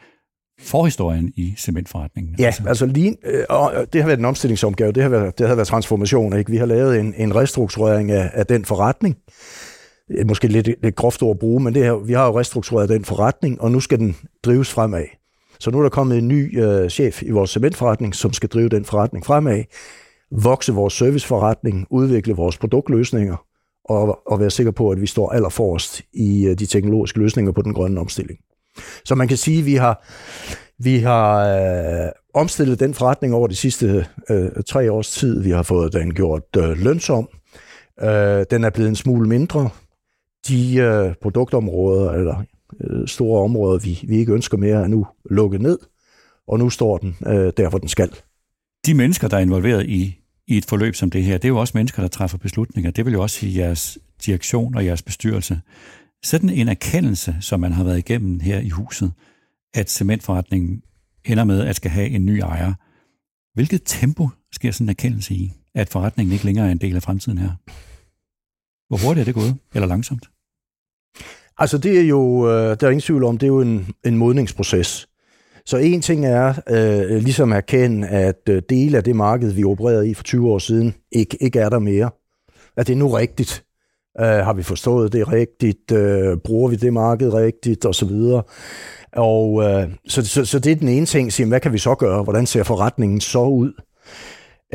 forhistorien 0.61 1.33
i 1.37 1.55
cementforretningen. 1.59 2.35
Ja, 2.39 2.47
altså, 2.47 2.63
altså 2.67 2.87
lige, 2.87 3.17
øh, 3.25 3.45
og 3.49 3.73
det 3.93 4.01
har 4.01 4.07
været 4.07 4.19
en 4.19 4.25
omstillingsopgave, 4.25 4.93
det 4.93 5.03
har 5.03 5.11
været, 5.11 5.39
det 5.39 5.49
har 5.49 5.55
været 5.55 5.69
transformation. 5.69 6.39
Ikke? 6.39 6.51
Vi 6.51 6.57
har 6.57 6.67
lavet 6.67 7.01
en, 7.01 7.15
en 7.17 7.35
restrukturering 7.35 8.11
af, 8.11 8.31
af 8.35 8.47
den 8.47 8.65
forretning, 8.65 9.17
måske 10.27 10.49
lidt, 10.49 10.69
lidt 10.83 10.97
groft 10.97 11.23
ord 11.23 11.37
at 11.37 11.39
bruge, 11.39 11.63
men 11.63 11.75
det 11.75 11.85
her, 11.85 11.93
vi 11.93 12.13
har 12.13 12.27
jo 12.27 12.39
restruktureret 12.39 12.89
den 12.89 13.05
forretning, 13.05 13.61
og 13.61 13.71
nu 13.71 13.81
skal 13.81 13.99
den 13.99 14.17
drives 14.45 14.71
fremad. 14.71 15.05
Så 15.61 15.71
nu 15.71 15.79
er 15.79 15.83
der 15.83 15.91
kommet 15.91 16.19
en 16.19 16.29
ny 16.29 16.63
øh, 16.63 16.89
chef 16.89 17.23
i 17.23 17.31
vores 17.31 17.51
cementforretning, 17.51 18.15
som 18.15 18.33
skal 18.33 18.49
drive 18.49 18.69
den 18.69 18.85
forretning 18.85 19.27
fremad, 19.27 19.65
vokse 20.31 20.73
vores 20.73 20.95
serviceforretning, 20.95 21.87
udvikle 21.91 22.35
vores 22.35 22.59
produktløsninger, 22.59 23.37
og, 23.85 24.19
og 24.27 24.41
være 24.41 24.51
sikker 24.51 24.73
på, 24.73 24.91
at 24.91 25.01
vi 25.01 25.07
står 25.07 25.31
allerforrest 25.33 26.03
i 26.13 26.47
øh, 26.47 26.59
de 26.59 26.67
teknologiske 26.67 27.19
løsninger 27.19 27.53
på 27.53 27.63
den 27.63 27.75
grønne 27.75 28.01
omstilling. 28.01 28.39
Så 29.05 29.15
man 29.15 29.29
kan 29.29 29.37
sige, 29.37 29.59
at 29.59 29.67
vi 29.67 29.75
har, 29.75 30.07
vi 30.79 30.99
har 30.99 31.47
øh, 32.05 32.11
omstillet 32.35 32.81
den 32.81 32.95
forretning 32.95 33.35
over 33.35 33.49
de 33.49 33.57
sidste 33.57 34.07
øh, 34.31 34.51
tre 34.67 34.93
års 34.93 35.11
tid. 35.11 35.43
Vi 35.43 35.51
har 35.51 35.63
fået 35.63 35.93
den 35.93 36.15
gjort 36.15 36.43
øh, 36.57 36.71
lønsom. 36.71 37.29
Øh, 38.03 38.45
den 38.51 38.65
er 38.65 38.71
blevet 38.71 38.89
en 38.89 38.97
smule 38.97 39.29
mindre 39.29 39.71
de 40.49 40.77
øh, 40.77 41.15
produktområder 41.23 42.13
eller 42.13 42.45
øh, 42.81 43.09
store 43.09 43.43
områder, 43.43 43.79
vi, 43.79 44.01
vi 44.09 44.19
ikke 44.19 44.33
ønsker 44.33 44.59
mere, 44.59 44.83
er 44.83 44.87
nu 44.87 45.07
lukket 45.31 45.61
ned, 45.61 45.79
og 46.49 46.59
nu 46.59 46.71
står 46.71 46.99
den 46.99 47.17
øh, 47.27 47.53
der, 47.57 47.69
hvor 47.69 47.79
den 47.79 47.89
skal. 47.89 48.11
De 48.87 48.95
mennesker, 48.95 49.29
der 49.29 49.37
er 49.37 49.41
involveret 49.41 49.87
i, 49.87 50.20
i 50.51 50.57
et 50.57 50.65
forløb 50.65 50.95
som 50.95 51.11
det 51.11 51.25
her, 51.25 51.39
det 51.39 51.45
er 51.45 51.49
jo 51.49 51.59
også 51.59 51.73
mennesker, 51.75 52.03
der 52.03 52.09
træffer 52.09 52.39
beslutninger. 52.39 52.91
Det 52.91 53.05
vil 53.05 53.13
jo 53.13 53.23
også 53.23 53.37
sige 53.37 53.59
jeres 53.59 53.99
direktion 54.27 54.75
og 54.75 54.85
jeres 54.85 55.03
bestyrelse. 55.03 55.61
Sådan 56.25 56.51
en 56.51 56.69
erkendelse, 56.69 57.37
som 57.41 57.61
man 57.61 57.73
har 57.73 57.85
været 57.85 57.99
igennem 57.99 58.41
her 58.41 58.59
i 58.59 58.69
huset, 58.69 59.13
at 59.75 59.91
cementforretningen 59.91 60.83
ender 61.25 61.45
med 61.45 61.61
at 61.61 61.77
skal 61.77 61.91
have 61.91 62.09
en 62.09 62.27
ny 62.27 62.39
ejer. 62.39 62.73
Hvilket 63.55 63.83
tempo 63.85 64.29
sker 64.53 64.71
sådan 64.71 64.85
en 64.85 64.91
erkendelse 64.91 65.35
i, 65.35 65.53
at 65.75 65.89
forretningen 65.89 66.33
ikke 66.33 66.45
længere 66.45 66.67
er 66.67 66.73
en 66.73 66.79
del 66.79 66.97
af 66.97 67.03
fremtiden 67.03 67.39
her? 67.39 67.51
Hvor 68.89 69.07
hurtigt 69.07 69.21
er 69.21 69.25
det 69.25 69.35
gået? 69.35 69.57
Eller 69.75 69.89
langsomt? 69.89 70.31
Altså 71.59 71.79
det 71.79 71.99
er 71.99 72.03
jo, 72.03 72.51
øh, 72.51 72.77
der 72.81 72.87
er 72.87 72.91
ingen 72.91 73.01
tvivl 73.01 73.25
om, 73.25 73.39
det 73.39 73.47
er 73.47 73.49
jo 73.49 73.61
en, 73.61 73.93
en 74.05 74.17
modningsproces. 74.17 75.09
Så 75.71 75.77
en 75.77 76.03
ting 76.03 76.27
er 76.27 76.55
øh, 76.69 77.23
ligesom 77.23 77.53
at 77.53 77.57
erkende, 77.57 78.09
at 78.09 78.49
øh, 78.49 78.63
dele 78.69 78.97
af 78.97 79.05
det 79.05 79.17
marked, 79.17 79.53
vi 79.53 79.65
opererede 79.65 80.11
i 80.11 80.15
for 80.15 80.23
20 80.23 80.51
år 80.51 80.59
siden, 80.59 80.95
ikke, 81.13 81.37
ikke 81.41 81.59
er 81.59 81.69
der 81.69 81.79
mere. 81.79 82.11
At 82.77 82.87
det 82.87 82.97
nu 82.97 83.09
rigtigt. 83.09 83.65
Øh, 84.21 84.27
har 84.27 84.53
vi 84.53 84.63
forstået 84.63 85.13
det 85.13 85.33
rigtigt? 85.33 85.93
Øh, 85.93 86.37
bruger 86.45 86.69
vi 86.69 86.77
det 86.77 86.93
marked 86.93 87.35
rigtigt? 87.35 87.85
Og 87.85 87.95
så 87.95 88.07
videre. 88.07 88.43
Og 89.13 89.63
øh, 89.63 89.89
så, 90.09 90.27
så, 90.27 90.45
så 90.45 90.59
det 90.59 90.73
er 90.73 90.77
den 90.77 90.89
ene 90.89 91.07
ting. 91.07 91.33
Sige, 91.33 91.49
hvad 91.49 91.61
kan 91.61 91.73
vi 91.73 91.79
så 91.79 91.95
gøre? 91.95 92.23
Hvordan 92.23 92.47
ser 92.47 92.63
forretningen 92.63 93.21
så 93.21 93.43
ud? 93.43 93.73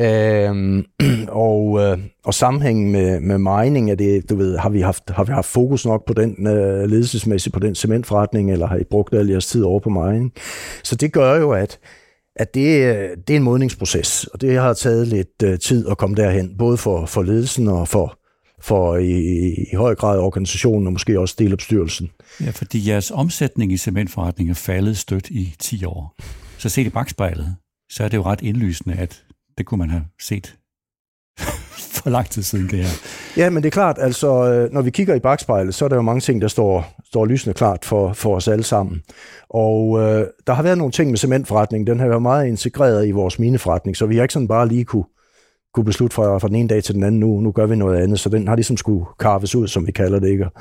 Øhm, 0.00 0.84
og, 1.28 1.80
øh, 1.80 1.98
og 2.24 2.34
sammenhængen 2.34 2.92
med, 2.92 3.20
med 3.20 3.38
mining, 3.38 3.90
er 3.90 3.94
det, 3.94 4.30
du 4.30 4.36
ved, 4.36 4.56
har 4.56 4.68
vi 4.68 4.80
haft, 4.80 5.10
har 5.10 5.24
vi 5.24 5.32
haft 5.32 5.46
fokus 5.46 5.86
nok 5.86 6.06
på 6.06 6.12
den 6.12 6.46
øh, 6.46 6.90
ledelsesmæssigt 6.90 7.52
på 7.52 7.60
den 7.60 7.74
cementforretning, 7.74 8.52
eller 8.52 8.66
har 8.66 8.76
I 8.76 8.84
brugt 8.84 9.14
al 9.14 9.28
jeres 9.28 9.46
tid 9.46 9.62
over 9.62 9.80
på 9.80 9.90
mining? 9.90 10.32
Så 10.82 10.96
det 10.96 11.12
gør 11.12 11.34
jo, 11.34 11.50
at, 11.50 11.78
at 12.36 12.54
det, 12.54 12.96
det 13.28 13.34
er 13.34 13.36
en 13.36 13.42
modningsproces, 13.42 14.24
og 14.24 14.40
det 14.40 14.58
har 14.58 14.72
taget 14.72 15.08
lidt 15.08 15.42
øh, 15.44 15.58
tid 15.58 15.88
at 15.88 15.98
komme 15.98 16.16
derhen, 16.16 16.54
både 16.58 16.76
for, 16.76 17.06
for 17.06 17.22
ledelsen 17.22 17.68
og 17.68 17.88
for, 17.88 18.18
for 18.60 18.96
i, 18.96 19.52
i 19.72 19.74
høj 19.74 19.94
grad 19.94 20.18
organisationen 20.18 20.86
og 20.86 20.92
måske 20.92 21.20
også 21.20 21.34
delopstyrelsen. 21.38 22.10
Ja, 22.40 22.50
fordi 22.50 22.88
jeres 22.88 23.10
omsætning 23.10 23.72
i 23.72 23.76
cementforretningen 23.76 24.50
er 24.50 24.54
faldet 24.54 24.96
stødt 24.96 25.30
i 25.30 25.54
10 25.58 25.84
år. 25.84 26.14
Så 26.58 26.68
set 26.68 26.86
i 26.86 26.90
bagspejlet, 26.90 27.56
så 27.90 28.04
er 28.04 28.08
det 28.08 28.16
jo 28.16 28.22
ret 28.22 28.42
indlysende, 28.42 28.96
at 28.96 29.22
det 29.58 29.66
kunne 29.66 29.78
man 29.78 29.90
have 29.90 30.04
set 30.20 30.56
for 32.02 32.10
lang 32.10 32.30
tid 32.30 32.42
siden, 32.42 32.68
det 32.70 32.78
her. 32.78 32.88
Ja, 33.36 33.50
men 33.50 33.62
det 33.62 33.68
er 33.68 33.70
klart, 33.70 33.96
altså, 34.00 34.52
øh, 34.52 34.72
når 34.72 34.82
vi 34.82 34.90
kigger 34.90 35.14
i 35.14 35.20
bagspejlet, 35.20 35.74
så 35.74 35.84
er 35.84 35.88
der 35.88 35.96
jo 35.96 36.02
mange 36.02 36.20
ting, 36.20 36.42
der 36.42 36.48
står, 36.48 36.94
står 37.04 37.26
lysende 37.26 37.54
klart 37.54 37.84
for, 37.84 38.12
for 38.12 38.36
os 38.36 38.48
alle 38.48 38.64
sammen. 38.64 39.02
Og 39.48 40.00
øh, 40.00 40.26
der 40.46 40.52
har 40.52 40.62
været 40.62 40.78
nogle 40.78 40.92
ting 40.92 41.10
med 41.10 41.18
cementforretningen, 41.18 41.86
den 41.86 42.00
har 42.00 42.08
været 42.08 42.22
meget 42.22 42.46
integreret 42.46 43.06
i 43.06 43.10
vores 43.10 43.38
mineforretning, 43.38 43.96
så 43.96 44.06
vi 44.06 44.16
har 44.16 44.22
ikke 44.22 44.32
sådan 44.32 44.48
bare 44.48 44.68
lige 44.68 44.84
kunne, 44.84 45.04
kunne 45.76 45.84
beslutte 45.84 46.14
fra, 46.14 46.38
fra 46.38 46.48
den 46.48 46.56
ene 46.56 46.68
dag 46.68 46.84
til 46.84 46.94
den 46.94 47.02
anden, 47.02 47.20
nu, 47.20 47.40
nu 47.40 47.52
gør 47.52 47.66
vi 47.66 47.76
noget 47.76 48.02
andet. 48.02 48.20
Så 48.20 48.28
den 48.28 48.48
har 48.48 48.54
ligesom 48.54 48.76
skulle 48.76 49.04
karves 49.20 49.54
ud, 49.54 49.68
som 49.68 49.86
vi 49.86 49.92
kalder 49.92 50.18
det, 50.18 50.28
ikke? 50.28 50.44
og 50.44 50.52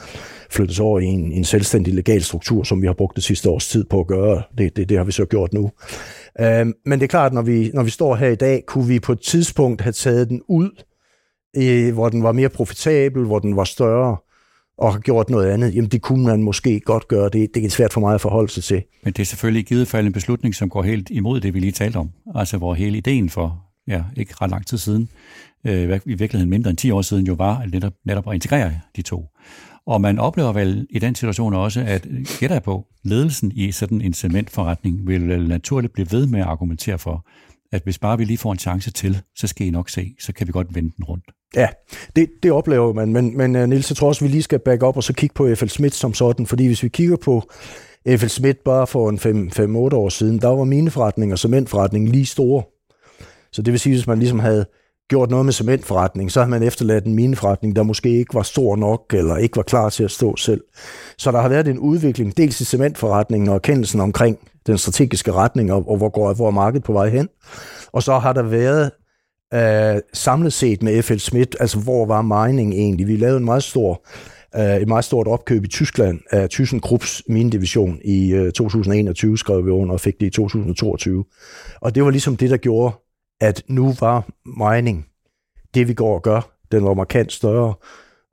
flyttes 0.49 0.79
over 0.79 0.99
i 0.99 1.05
en, 1.05 1.31
en 1.31 1.43
selvstændig 1.43 1.93
legal 1.93 2.23
struktur, 2.23 2.63
som 2.63 2.81
vi 2.81 2.87
har 2.87 2.93
brugt 2.93 3.15
det 3.15 3.23
sidste 3.23 3.49
års 3.49 3.67
tid 3.67 3.83
på 3.83 3.99
at 3.99 4.07
gøre. 4.07 4.43
Det, 4.57 4.75
det, 4.77 4.89
det 4.89 4.97
har 4.97 5.03
vi 5.03 5.11
så 5.11 5.25
gjort 5.25 5.53
nu. 5.53 5.71
Øh, 6.39 6.65
men 6.85 6.99
det 6.99 7.03
er 7.03 7.07
klart, 7.07 7.33
når 7.33 7.41
vi, 7.41 7.71
når 7.73 7.83
vi 7.83 7.89
står 7.89 8.15
her 8.15 8.29
i 8.29 8.35
dag, 8.35 8.63
kunne 8.67 8.87
vi 8.87 8.99
på 8.99 9.11
et 9.11 9.19
tidspunkt 9.19 9.81
have 9.81 9.93
taget 9.93 10.29
den 10.29 10.41
ud, 10.47 10.83
øh, 11.57 11.93
hvor 11.93 12.09
den 12.09 12.23
var 12.23 12.31
mere 12.31 12.49
profitabel, 12.49 13.25
hvor 13.25 13.39
den 13.39 13.55
var 13.55 13.63
større, 13.63 14.17
og 14.77 14.93
har 14.93 14.99
gjort 14.99 15.29
noget 15.29 15.49
andet, 15.49 15.75
jamen 15.75 15.89
det 15.89 16.01
kunne 16.01 16.25
man 16.25 16.43
måske 16.43 16.79
godt 16.79 17.07
gøre. 17.07 17.29
Det, 17.29 17.49
det 17.53 17.65
er 17.65 17.69
svært 17.69 17.93
for 17.93 18.01
mig 18.01 18.13
at 18.13 18.21
forholde 18.21 18.51
sig 18.51 18.63
til. 18.63 18.83
Men 19.03 19.13
det 19.13 19.21
er 19.21 19.25
selvfølgelig 19.25 19.59
i 19.59 19.63
givet 19.63 19.87
fald 19.87 20.05
en 20.05 20.13
beslutning, 20.13 20.55
som 20.55 20.69
går 20.69 20.83
helt 20.83 21.09
imod 21.09 21.39
det, 21.39 21.53
vi 21.53 21.59
lige 21.59 21.71
talte 21.71 21.97
om. 21.97 22.09
Altså 22.35 22.57
hvor 22.57 22.73
hele 22.73 22.97
ideen 22.97 23.29
for, 23.29 23.64
ja, 23.87 24.03
ikke 24.17 24.33
ret 24.41 24.49
lang 24.49 24.67
tid 24.67 24.77
siden, 24.77 25.09
øh, 25.65 25.99
i 26.05 26.13
virkeligheden 26.13 26.49
mindre 26.49 26.69
end 26.69 26.77
10 26.77 26.91
år 26.91 27.01
siden, 27.01 27.27
jo 27.27 27.33
var 27.33 27.65
netop, 27.71 27.93
netop 28.05 28.27
at 28.27 28.33
integrere 28.33 28.79
de 28.95 29.01
to. 29.01 29.25
Og 29.87 30.01
man 30.01 30.19
oplever 30.19 30.53
vel 30.53 30.87
i 30.89 30.99
den 30.99 31.15
situation 31.15 31.53
også, 31.53 31.83
at 31.87 32.07
øh, 32.09 32.25
gætter 32.39 32.59
på, 32.59 32.85
ledelsen 33.03 33.51
i 33.51 33.71
sådan 33.71 34.01
en 34.01 34.13
cementforretning 34.13 35.07
vil 35.07 35.31
øh, 35.31 35.47
naturligt 35.47 35.93
blive 35.93 36.07
ved 36.11 36.27
med 36.27 36.39
at 36.39 36.45
argumentere 36.45 36.99
for, 36.99 37.25
at 37.71 37.83
hvis 37.83 37.99
bare 37.99 38.17
vi 38.17 38.25
lige 38.25 38.37
får 38.37 38.51
en 38.51 38.59
chance 38.59 38.91
til, 38.91 39.21
så 39.35 39.47
skal 39.47 39.67
I 39.67 39.69
nok 39.69 39.89
se, 39.89 40.15
så 40.19 40.33
kan 40.33 40.47
vi 40.47 40.51
godt 40.51 40.75
vende 40.75 40.91
den 40.97 41.05
rundt. 41.05 41.25
Ja, 41.55 41.67
det, 42.15 42.29
det 42.43 42.51
oplever 42.51 42.93
man, 42.93 43.13
men, 43.13 43.37
men 43.37 43.55
uh, 43.55 43.69
Niels, 43.69 43.91
jeg 43.91 43.97
tror 43.97 44.07
også, 44.07 44.25
vi 44.25 44.31
lige 44.31 44.43
skal 44.43 44.59
back 44.59 44.83
op 44.83 44.97
og 44.97 45.03
så 45.03 45.13
kigge 45.13 45.33
på 45.33 45.55
FL 45.55 45.67
Schmidt 45.67 45.93
som 45.93 46.13
sådan, 46.13 46.45
fordi 46.45 46.67
hvis 46.67 46.83
vi 46.83 46.89
kigger 46.89 47.17
på 47.17 47.49
FL 48.07 48.27
Schmidt 48.27 48.63
bare 48.63 48.87
for 48.87 49.09
en 49.09 49.49
5-8 49.91 49.95
år 49.95 50.09
siden, 50.09 50.39
der 50.39 50.47
var 50.47 50.63
mine 50.63 50.91
forretninger, 50.91 51.35
cementforretningen, 51.35 52.11
lige 52.11 52.25
store. 52.25 52.63
Så 53.55 53.61
det 53.61 53.71
vil 53.71 53.79
sige, 53.79 53.95
hvis 53.95 54.07
man 54.07 54.19
ligesom 54.19 54.39
havde 54.39 54.65
gjort 55.09 55.29
noget 55.29 55.45
med 55.45 55.53
cementforretning, 55.53 56.31
så 56.31 56.39
har 56.39 56.47
man 56.47 56.63
efterladt 56.63 57.05
en 57.05 57.15
mineforretning, 57.15 57.75
der 57.75 57.83
måske 57.83 58.09
ikke 58.09 58.33
var 58.33 58.41
stor 58.41 58.75
nok, 58.75 59.13
eller 59.13 59.37
ikke 59.37 59.55
var 59.55 59.63
klar 59.63 59.89
til 59.89 60.03
at 60.03 60.11
stå 60.11 60.35
selv. 60.35 60.61
Så 61.17 61.31
der 61.31 61.41
har 61.41 61.49
været 61.49 61.67
en 61.67 61.79
udvikling, 61.79 62.37
dels 62.37 62.61
i 62.61 62.65
cementforretningen 62.65 63.49
og 63.49 63.55
erkendelsen 63.55 63.99
omkring 63.99 64.37
den 64.67 64.77
strategiske 64.77 65.31
retning, 65.31 65.73
og, 65.73 65.89
og 65.89 65.97
hvor 65.97 66.09
går 66.09 66.33
hvor 66.33 66.47
er 66.47 66.51
markedet 66.51 66.83
på 66.83 66.93
vej 66.93 67.09
hen. 67.09 67.29
Og 67.91 68.03
så 68.03 68.19
har 68.19 68.33
der 68.33 68.41
været 68.41 68.91
øh, 69.53 70.01
samlet 70.13 70.53
set 70.53 70.83
med 70.83 71.01
FL 71.01 71.17
Schmidt, 71.17 71.55
altså 71.59 71.79
hvor 71.79 72.05
var 72.05 72.21
mining 72.21 72.73
egentlig? 72.73 73.07
Vi 73.07 73.17
lavede 73.17 73.37
en 73.37 73.45
meget 73.45 73.63
stor 73.63 74.05
øh, 74.57 74.77
et 74.77 74.87
meget 74.87 75.05
stort 75.05 75.27
opkøb 75.27 75.63
i 75.63 75.67
Tyskland 75.67 76.19
af 76.31 76.49
ThyssenKrupps 76.49 77.23
minedivision 77.27 77.99
i 78.05 78.33
øh, 78.33 78.51
2021, 78.51 79.37
skrev 79.37 79.65
vi 79.65 79.71
under 79.71 79.93
og 79.93 80.01
fik 80.01 80.19
det 80.19 80.25
i 80.25 80.29
2022. 80.29 81.25
Og 81.81 81.95
det 81.95 82.03
var 82.03 82.09
ligesom 82.09 82.37
det, 82.37 82.49
der 82.49 82.57
gjorde, 82.57 82.95
at 83.41 83.63
nu 83.67 83.93
var 83.99 84.27
mining 84.45 85.05
det, 85.73 85.87
vi 85.87 85.93
går 85.93 86.15
og 86.15 86.21
gør. 86.21 86.57
Den 86.71 86.83
var 86.83 86.93
markant 86.93 87.31
større, 87.31 87.73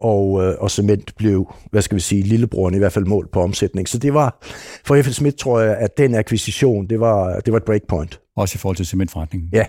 og, 0.01 0.45
øh, 0.45 0.55
og 0.59 0.71
cement 0.71 1.17
blev, 1.17 1.55
hvad 1.71 1.83
skal 1.83 1.97
vi 1.97 2.01
sige, 2.01 2.23
lillebroren 2.23 2.75
i 2.75 2.79
hvert 2.79 2.93
fald 2.93 3.05
mål 3.05 3.29
på 3.33 3.43
omsætning. 3.43 3.89
Så 3.89 3.99
det 3.99 4.15
var, 4.15 4.39
for 4.85 5.03
FL 5.03 5.11
Schmidt 5.11 5.37
tror 5.37 5.61
jeg, 5.61 5.77
at 5.77 5.99
den 5.99 6.15
akquisition, 6.15 6.87
det 6.87 7.01
var, 7.01 7.41
det 7.41 7.53
var 7.53 7.57
et 7.57 7.65
breakpoint. 7.65 8.21
Også 8.37 8.57
i 8.57 8.59
forhold 8.59 8.77
til 8.77 8.87
cementforretningen? 8.87 9.51
Ja. 9.53 9.65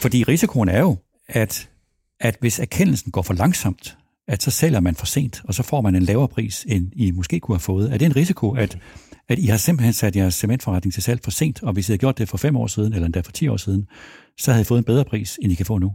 Fordi 0.00 0.24
risikoen 0.24 0.68
er 0.68 0.80
jo, 0.80 0.96
at, 1.28 1.68
at 2.20 2.36
hvis 2.40 2.58
erkendelsen 2.58 3.12
går 3.12 3.22
for 3.22 3.34
langsomt, 3.34 3.96
at 4.28 4.42
så 4.42 4.50
sælger 4.50 4.80
man 4.80 4.94
for 4.94 5.06
sent, 5.06 5.42
og 5.44 5.54
så 5.54 5.62
får 5.62 5.80
man 5.80 5.94
en 5.94 6.02
lavere 6.02 6.28
pris, 6.28 6.66
end 6.68 6.92
I 6.92 7.10
måske 7.10 7.40
kunne 7.40 7.54
have 7.54 7.60
fået. 7.60 7.92
Er 7.92 7.98
det 7.98 8.06
en 8.06 8.16
risiko, 8.16 8.54
at, 8.54 8.78
at 9.30 9.38
I 9.38 9.46
har 9.46 9.56
simpelthen 9.56 9.92
sat 9.92 10.16
jeres 10.16 10.34
cementforretning 10.34 10.94
til 10.94 11.02
salg 11.02 11.20
for 11.24 11.30
sent, 11.30 11.62
og 11.62 11.72
hvis 11.72 11.88
I 11.88 11.92
havde 11.92 11.98
gjort 11.98 12.18
det 12.18 12.28
for 12.28 12.36
fem 12.36 12.56
år 12.56 12.66
siden, 12.66 12.92
eller 12.92 13.06
endda 13.06 13.20
for 13.20 13.32
ti 13.32 13.48
år 13.48 13.56
siden, 13.56 13.86
så 14.38 14.50
havde 14.50 14.62
I 14.62 14.64
fået 14.64 14.78
en 14.78 14.84
bedre 14.84 15.04
pris, 15.04 15.38
end 15.42 15.52
I 15.52 15.54
kan 15.54 15.66
få 15.66 15.78
nu? 15.78 15.92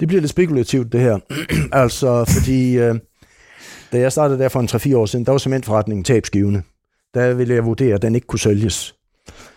Det 0.00 0.08
bliver 0.08 0.20
lidt 0.20 0.30
spekulativt, 0.30 0.92
det 0.92 1.00
her. 1.00 1.18
altså, 1.82 2.24
fordi 2.24 2.78
øh, 2.78 2.94
da 3.92 3.98
jeg 3.98 4.12
startede 4.12 4.38
der 4.38 4.48
for 4.48 4.60
en 4.60 4.68
3-4 4.92 4.96
år 4.96 5.06
siden, 5.06 5.26
der 5.26 5.32
var 5.32 5.38
cementforretningen 5.38 6.04
tabsgivende. 6.04 6.62
Der 7.14 7.34
ville 7.34 7.54
jeg 7.54 7.64
vurdere, 7.64 7.94
at 7.94 8.02
den 8.02 8.14
ikke 8.14 8.26
kunne 8.26 8.38
sælges. 8.38 8.94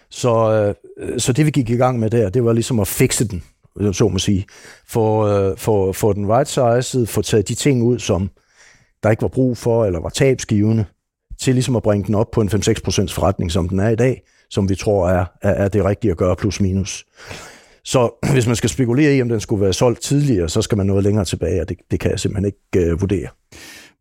Så, 0.09 0.75
øh, 0.97 1.19
så 1.19 1.33
det 1.33 1.45
vi 1.45 1.51
gik 1.51 1.69
i 1.69 1.75
gang 1.75 1.99
med 1.99 2.09
der, 2.09 2.29
det 2.29 2.43
var 2.43 2.53
ligesom 2.53 2.79
at 2.79 2.87
fikse 2.87 3.27
den, 3.27 3.43
øh, 3.79 3.93
så 3.93 4.07
må 4.07 4.19
sige. 4.19 4.45
Få, 4.87 5.27
øh, 5.27 5.57
få, 5.57 5.93
få 5.93 6.13
den 6.13 6.27
right 6.27 6.47
sized, 6.47 7.05
få 7.05 7.21
taget 7.21 7.47
de 7.47 7.55
ting 7.55 7.83
ud, 7.83 7.99
som 7.99 8.29
der 9.03 9.09
ikke 9.09 9.21
var 9.21 9.27
brug 9.27 9.57
for, 9.57 9.85
eller 9.85 9.99
var 9.99 10.09
tabsgivende, 10.09 10.85
til 11.41 11.53
ligesom 11.53 11.75
at 11.75 11.83
bringe 11.83 12.07
den 12.07 12.15
op 12.15 12.31
på 12.31 12.41
en 12.41 12.49
5-6% 12.49 13.13
forretning, 13.13 13.51
som 13.51 13.69
den 13.69 13.79
er 13.79 13.89
i 13.89 13.95
dag, 13.95 14.21
som 14.49 14.69
vi 14.69 14.75
tror 14.75 15.09
er, 15.09 15.25
er, 15.41 15.51
er 15.51 15.67
det 15.67 15.85
rigtige 15.85 16.11
at 16.11 16.17
gøre, 16.17 16.35
plus 16.35 16.61
minus. 16.61 17.05
Så 17.83 18.19
hvis 18.33 18.47
man 18.47 18.55
skal 18.55 18.69
spekulere 18.69 19.15
i, 19.15 19.21
om 19.21 19.29
den 19.29 19.39
skulle 19.39 19.61
være 19.61 19.73
solgt 19.73 20.01
tidligere, 20.01 20.49
så 20.49 20.61
skal 20.61 20.77
man 20.77 20.85
noget 20.85 21.03
længere 21.03 21.25
tilbage, 21.25 21.61
og 21.61 21.69
det, 21.69 21.77
det 21.91 21.99
kan 21.99 22.11
jeg 22.11 22.19
simpelthen 22.19 22.45
ikke 22.45 22.93
uh, 22.93 23.01
vurdere. 23.01 23.27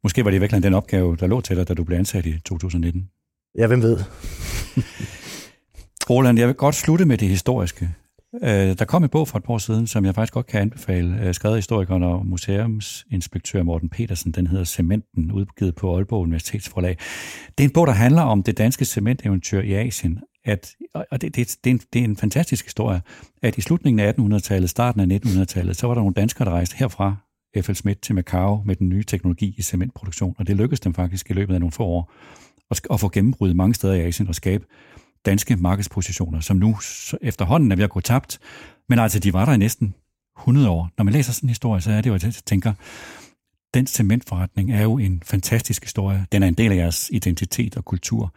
Måske 0.03 0.25
var 0.25 0.31
det 0.31 0.41
virkelig 0.41 0.63
den 0.63 0.75
opgave, 0.75 1.17
der 1.17 1.27
lå 1.27 1.41
til 1.41 1.57
dig, 1.57 1.69
da 1.69 1.75
du 1.75 1.85
blev 1.85 1.99
ansat 1.99 2.27
i 2.27 2.41
2019. 2.45 3.09
Ja, 3.59 3.67
hvem 3.67 3.83
ved? 3.83 3.99
Roland, 6.11 6.39
jeg 6.39 6.49
vil 6.49 6.55
godt 6.55 6.75
slutte 6.75 7.05
med 7.05 7.19
det 7.19 7.29
historiske. 7.29 7.91
Øh, 8.35 8.79
der 8.79 8.85
kom 8.85 9.05
en 9.05 9.09
bog 9.09 9.29
for 9.29 9.39
et 9.39 9.45
par 9.45 9.55
år 9.55 9.59
siden, 9.59 9.87
som 9.87 10.05
jeg 10.05 10.15
faktisk 10.15 10.33
godt 10.33 10.47
kan 10.47 10.61
anbefale, 10.61 11.21
øh, 11.23 11.35
skrevet 11.35 11.55
af 11.55 11.59
historikeren 11.59 12.03
og 12.03 12.27
museumsinspektør 12.27 13.63
Morten 13.63 13.89
Petersen. 13.89 14.33
Den 14.33 14.47
hedder 14.47 14.65
Cementen, 14.65 15.33
udgivet 15.33 15.75
på 15.75 15.97
Aalborg 15.97 16.23
Universitetsforlag. 16.23 16.97
Det 17.59 17.65
er 17.65 17.69
en 17.69 17.73
bog, 17.73 17.87
der 17.87 17.93
handler 17.93 18.23
om 18.23 18.43
det 18.43 18.59
danske 18.59 18.85
cementeventyr 18.85 19.61
i 19.61 19.73
Asien. 19.73 20.19
At, 20.45 20.75
og 20.95 21.21
det, 21.21 21.37
det, 21.37 21.57
det, 21.65 21.71
er 21.71 21.75
en, 21.75 21.81
det 21.93 22.01
er 22.01 22.05
en 22.05 22.17
fantastisk 22.17 22.65
historie, 22.65 23.03
at 23.43 23.59
i 23.59 23.61
slutningen 23.61 24.01
af 24.01 24.13
1800-tallet, 24.13 24.71
starten 24.71 25.13
af 25.13 25.21
1900-tallet, 25.27 25.77
så 25.77 25.87
var 25.87 25.95
der 25.95 26.01
nogle 26.01 26.15
danskere, 26.15 26.45
der 26.45 26.53
rejste 26.53 26.77
herfra, 26.77 27.17
F.L. 27.63 27.75
Schmidt 27.75 28.01
til 28.03 28.15
Macau 28.15 28.63
med 28.65 28.77
den 28.77 28.89
nye 28.89 29.03
teknologi 29.03 29.55
i 29.59 29.63
cementproduktion, 29.63 30.35
og 30.39 30.47
det 30.47 30.57
lykkedes 30.57 30.81
dem 30.81 30.95
faktisk 30.95 31.31
i 31.31 31.33
løbet 31.33 31.55
af 31.55 31.61
nogle 31.61 31.73
få 31.73 31.85
år 31.85 32.13
at, 32.71 32.81
at 32.91 33.01
få 33.01 33.09
gennembrud 33.09 33.55
mange 33.55 33.75
steder 33.75 33.95
i 33.95 34.01
Asien 34.01 34.29
og 34.29 34.35
skabe 34.35 34.65
danske 35.27 35.57
markedspositioner, 35.57 36.41
som 36.41 36.57
nu 36.57 36.77
efterhånden 37.21 37.73
er 37.73 37.77
ved 37.77 37.85
at 37.85 37.91
gå 37.91 38.01
tabt. 38.01 38.39
Men 38.89 38.99
altså, 38.99 39.19
de 39.19 39.33
var 39.33 39.45
der 39.45 39.53
i 39.53 39.57
næsten 39.57 39.95
100 40.39 40.69
år. 40.69 40.91
Når 40.99 41.05
man 41.05 41.15
læser 41.15 41.33
sådan 41.33 41.47
en 41.47 41.51
historie, 41.51 41.81
så 41.81 41.91
er 41.91 42.01
det 42.01 42.11
jo, 42.11 42.15
at 42.15 42.25
jeg 42.25 42.33
tænker, 42.47 42.73
den 43.75 43.87
cementforretning 43.87 44.73
er 44.73 44.83
jo 44.83 44.99
en 44.99 45.23
fantastisk 45.25 45.83
historie. 45.83 46.27
Den 46.33 46.43
er 46.43 46.49
en 46.49 46.55
del 46.55 46.73
af 46.73 46.77
jeres 46.77 47.11
identitet 47.13 47.77
og 47.77 47.85
kultur. 47.85 48.35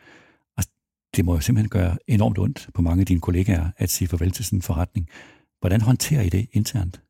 Og 0.57 0.63
det 1.15 1.25
må 1.25 1.33
jo 1.33 1.39
simpelthen 1.39 1.69
gøre 1.69 1.97
enormt 2.07 2.39
ondt 2.39 2.69
på 2.73 2.81
mange 2.81 3.01
af 3.01 3.05
dine 3.05 3.21
kollegaer 3.21 3.65
at 3.77 3.89
sige 3.89 4.07
farvel 4.07 4.31
til 4.31 4.45
sådan 4.45 4.57
en 4.57 4.61
forretning. 4.61 5.09
Hvordan 5.59 5.81
håndterer 5.81 6.21
I 6.21 6.29
det 6.29 6.47
internt? 6.51 7.01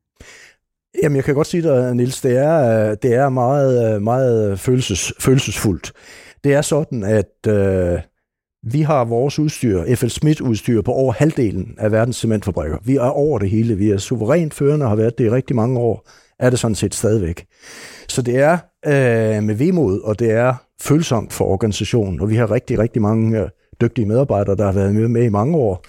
Jamen, 1.03 1.15
jeg 1.15 1.23
kan 1.23 1.35
godt 1.35 1.47
sige 1.47 1.63
dig, 1.63 1.95
Nils, 1.95 2.21
det 2.21 2.37
er, 2.37 2.89
øh, 2.89 2.97
det 3.01 3.13
er 3.13 3.29
meget, 3.29 3.95
øh, 3.95 4.01
meget 4.01 4.59
følelses, 4.59 5.13
følelsesfuldt. 5.19 5.93
Det 6.43 6.53
er 6.53 6.61
sådan, 6.61 7.03
at 7.03 7.47
øh, 7.47 7.99
vi 8.63 8.81
har 8.81 9.05
vores 9.05 9.39
udstyr, 9.39 9.95
FL 9.95 10.07
Smith 10.07 10.41
udstyr, 10.41 10.81
på 10.81 10.91
over 10.91 11.13
halvdelen 11.13 11.75
af 11.77 11.91
verdens 11.91 12.15
cementfabrikker. 12.15 12.77
Vi 12.85 12.95
er 12.95 13.01
over 13.01 13.39
det 13.39 13.49
hele. 13.49 13.75
Vi 13.75 13.89
er 13.89 13.97
suverænt 13.97 14.53
førende 14.53 14.85
og 14.85 14.89
har 14.89 14.95
været 14.95 15.17
det 15.17 15.25
i 15.25 15.29
rigtig 15.29 15.55
mange 15.55 15.79
år. 15.79 16.09
Er 16.39 16.49
det 16.49 16.59
sådan 16.59 16.75
set 16.75 16.95
stadigvæk. 16.95 17.45
Så 18.07 18.21
det 18.21 18.39
er 18.39 18.57
øh, 18.85 19.43
med 19.43 19.55
vemod, 19.55 20.01
og 20.01 20.19
det 20.19 20.31
er 20.31 20.55
følsomt 20.81 21.33
for 21.33 21.45
organisationen. 21.45 22.19
Og 22.19 22.29
vi 22.29 22.35
har 22.35 22.51
rigtig, 22.51 22.79
rigtig 22.79 23.01
mange 23.01 23.39
øh, 23.39 23.49
dygtige 23.81 24.05
medarbejdere, 24.05 24.55
der 24.55 24.65
har 24.65 24.71
været 24.71 24.95
med, 24.95 25.07
med 25.07 25.23
i 25.23 25.29
mange 25.29 25.57
år. 25.57 25.85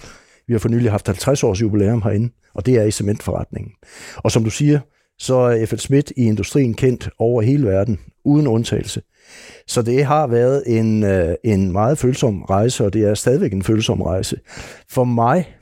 Vi 0.47 0.53
har 0.53 0.59
for 0.59 0.69
nylig 0.69 0.91
haft 0.91 1.07
50 1.07 1.43
års 1.43 1.61
jubilæum 1.61 2.01
herinde, 2.01 2.29
og 2.53 2.65
det 2.65 2.75
er 2.75 2.83
i 2.83 2.91
cementforretningen. 2.91 3.71
Og 4.15 4.31
som 4.31 4.43
du 4.43 4.49
siger, 4.49 4.79
så 5.19 5.35
er 5.35 5.65
FL 5.65 5.77
Smith 5.77 6.11
i 6.17 6.25
industrien 6.25 6.73
kendt 6.73 7.09
over 7.19 7.41
hele 7.41 7.67
verden, 7.67 7.99
uden 8.25 8.47
undtagelse. 8.47 9.01
Så 9.67 9.81
det 9.81 10.05
har 10.05 10.27
været 10.27 10.63
en, 10.67 11.03
øh, 11.03 11.35
en 11.43 11.71
meget 11.71 11.97
følsom 11.97 12.43
rejse, 12.43 12.85
og 12.85 12.93
det 12.93 13.03
er 13.03 13.13
stadigvæk 13.13 13.53
en 13.53 13.63
følsom 13.63 14.01
rejse. 14.01 14.37
For 14.89 15.03
mig 15.03 15.55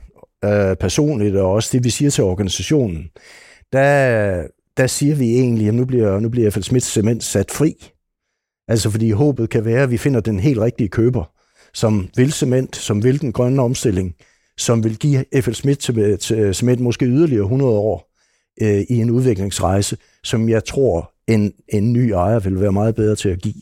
øh, 0.44 0.76
personligt, 0.76 1.36
og 1.36 1.52
også 1.52 1.68
det 1.72 1.84
vi 1.84 1.90
siger 1.90 2.10
til 2.10 2.24
organisationen, 2.24 3.08
der, 3.72 4.46
der 4.76 4.86
siger 4.86 5.14
vi 5.14 5.34
egentlig, 5.34 5.68
at 5.68 5.74
nu 5.74 5.84
bliver, 5.84 6.20
nu 6.20 6.28
bliver 6.28 6.50
FL 6.50 6.60
Smith 6.60 6.86
Cement 6.86 7.24
sat 7.24 7.50
fri. 7.50 7.74
Altså 8.68 8.90
fordi 8.90 9.10
håbet 9.10 9.50
kan 9.50 9.64
være, 9.64 9.82
at 9.82 9.90
vi 9.90 9.96
finder 9.96 10.20
den 10.20 10.40
helt 10.40 10.58
rigtige 10.58 10.88
køber, 10.88 11.24
som 11.74 12.08
vil 12.16 12.32
cement, 12.32 12.76
som 12.76 13.04
vil 13.04 13.20
den 13.20 13.32
grønne 13.32 13.62
omstilling, 13.62 14.14
som 14.56 14.84
vil 14.84 14.98
give 14.98 15.24
FL 15.40 15.52
Smith 15.52 15.78
til, 15.78 16.18
til 16.18 16.54
cement 16.54 16.80
måske 16.80 17.06
yderligere 17.06 17.42
100 17.42 17.72
år 17.72 18.10
øh, 18.62 18.80
i 18.90 18.94
en 18.94 19.10
udviklingsrejse, 19.10 19.96
som 20.24 20.48
jeg 20.48 20.64
tror, 20.64 21.13
en, 21.28 21.52
en 21.68 21.92
ny 21.92 22.10
ejer 22.10 22.38
vil 22.38 22.60
være 22.60 22.72
meget 22.72 22.94
bedre 22.94 23.16
til 23.16 23.28
at 23.28 23.42
give. 23.42 23.54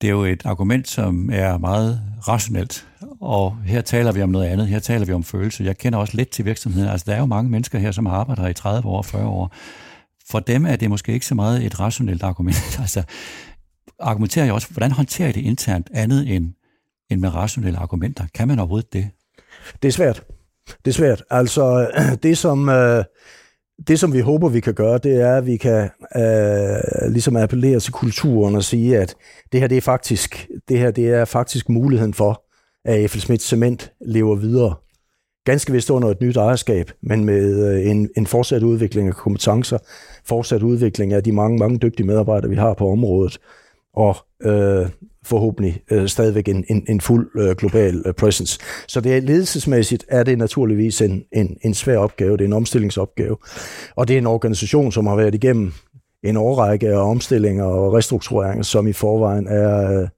Det 0.00 0.06
er 0.06 0.12
jo 0.12 0.24
et 0.24 0.46
argument, 0.46 0.88
som 0.88 1.30
er 1.32 1.58
meget 1.58 2.00
rationelt, 2.28 2.88
og 3.20 3.56
her 3.66 3.80
taler 3.80 4.12
vi 4.12 4.22
om 4.22 4.28
noget 4.28 4.46
andet. 4.46 4.68
Her 4.68 4.78
taler 4.78 5.06
vi 5.06 5.12
om 5.12 5.24
følelse. 5.24 5.64
Jeg 5.64 5.78
kender 5.78 5.98
også 5.98 6.16
lidt 6.16 6.30
til 6.30 6.44
virksomheden. 6.44 6.88
Altså, 6.88 7.04
der 7.08 7.14
er 7.14 7.18
jo 7.18 7.26
mange 7.26 7.50
mennesker 7.50 7.78
her, 7.78 7.90
som 7.92 8.06
har 8.06 8.16
arbejdet 8.16 8.44
her 8.44 8.50
i 8.50 8.54
30 8.54 8.88
år, 8.88 9.02
40 9.02 9.26
år. 9.26 9.54
For 10.30 10.40
dem 10.40 10.66
er 10.66 10.76
det 10.76 10.90
måske 10.90 11.12
ikke 11.12 11.26
så 11.26 11.34
meget 11.34 11.66
et 11.66 11.80
rationelt 11.80 12.22
argument. 12.22 12.78
altså, 12.80 13.02
argumenterer 14.00 14.44
jeg 14.44 14.54
også, 14.54 14.68
hvordan 14.70 14.92
håndterer 14.92 15.28
I 15.28 15.32
det 15.32 15.40
internt 15.40 15.88
andet 15.94 16.34
end, 16.34 16.52
end 17.10 17.20
med 17.20 17.34
rationelle 17.34 17.78
argumenter? 17.78 18.24
Kan 18.34 18.48
man 18.48 18.58
overhovedet 18.58 18.92
det? 18.92 19.10
Det 19.82 19.88
er 19.88 19.92
svært. 19.92 20.22
Det 20.84 20.90
er 20.90 20.94
svært. 20.94 21.22
Altså, 21.30 21.90
det 22.22 22.38
som... 22.38 22.68
Øh 22.68 23.04
det, 23.88 23.98
som 23.98 24.12
vi 24.12 24.20
håber, 24.20 24.48
vi 24.48 24.60
kan 24.60 24.74
gøre, 24.74 24.98
det 24.98 25.20
er, 25.20 25.36
at 25.36 25.46
vi 25.46 25.56
kan 25.56 25.90
øh, 26.16 27.10
ligesom 27.12 27.36
appellere 27.36 27.80
til 27.80 27.92
kulturen 27.92 28.54
og 28.54 28.64
sige, 28.64 28.98
at 28.98 29.14
det 29.52 29.60
her, 29.60 29.66
det 29.66 29.76
er 29.76 29.80
faktisk, 29.80 30.48
det 30.68 30.78
her, 30.78 30.90
det 30.90 31.08
er 31.08 31.24
faktisk 31.24 31.68
muligheden 31.68 32.14
for, 32.14 32.42
at 32.84 33.10
F.L. 33.10 33.18
Schmidt 33.18 33.42
Cement 33.42 33.92
lever 34.00 34.36
videre. 34.36 34.74
Ganske 35.44 35.72
vist 35.72 35.90
under 35.90 36.08
et 36.08 36.20
nyt 36.20 36.36
ejerskab, 36.36 36.90
men 37.02 37.24
med 37.24 37.72
øh, 37.72 37.90
en, 37.90 38.08
en 38.16 38.26
fortsat 38.26 38.62
udvikling 38.62 39.08
af 39.08 39.14
kompetencer, 39.14 39.78
fortsat 40.24 40.62
udvikling 40.62 41.12
af 41.12 41.22
de 41.22 41.32
mange, 41.32 41.58
mange 41.58 41.78
dygtige 41.78 42.06
medarbejdere, 42.06 42.50
vi 42.50 42.56
har 42.56 42.74
på 42.74 42.90
området, 42.90 43.38
og 43.94 44.16
øh, 44.42 44.86
forhåbentlig 45.26 45.82
øh, 45.90 46.08
stadigvæk 46.08 46.48
en, 46.48 46.64
en, 46.68 46.84
en 46.88 47.00
fuld 47.00 47.30
øh, 47.38 47.56
global 47.56 48.02
øh, 48.06 48.14
presence. 48.14 48.58
Så 48.88 49.00
det 49.00 49.16
er 49.16 49.20
ledelsesmæssigt 49.20 50.04
er 50.08 50.22
det 50.22 50.38
naturligvis 50.38 51.00
en, 51.00 51.24
en, 51.32 51.56
en 51.64 51.74
svær 51.74 51.98
opgave, 51.98 52.36
det 52.36 52.40
er 52.40 52.48
en 52.48 52.52
omstillingsopgave, 52.52 53.36
og 53.96 54.08
det 54.08 54.14
er 54.14 54.18
en 54.18 54.26
organisation, 54.26 54.92
som 54.92 55.06
har 55.06 55.16
været 55.16 55.34
igennem 55.34 55.72
en 56.22 56.36
årrække 56.36 56.88
af 56.88 57.10
omstillinger 57.10 57.64
og 57.64 57.92
restruktureringer, 57.92 58.62
som 58.62 58.86
i 58.86 58.92
forvejen 58.92 59.46
er, 59.46 60.00
øh, 60.00 60.08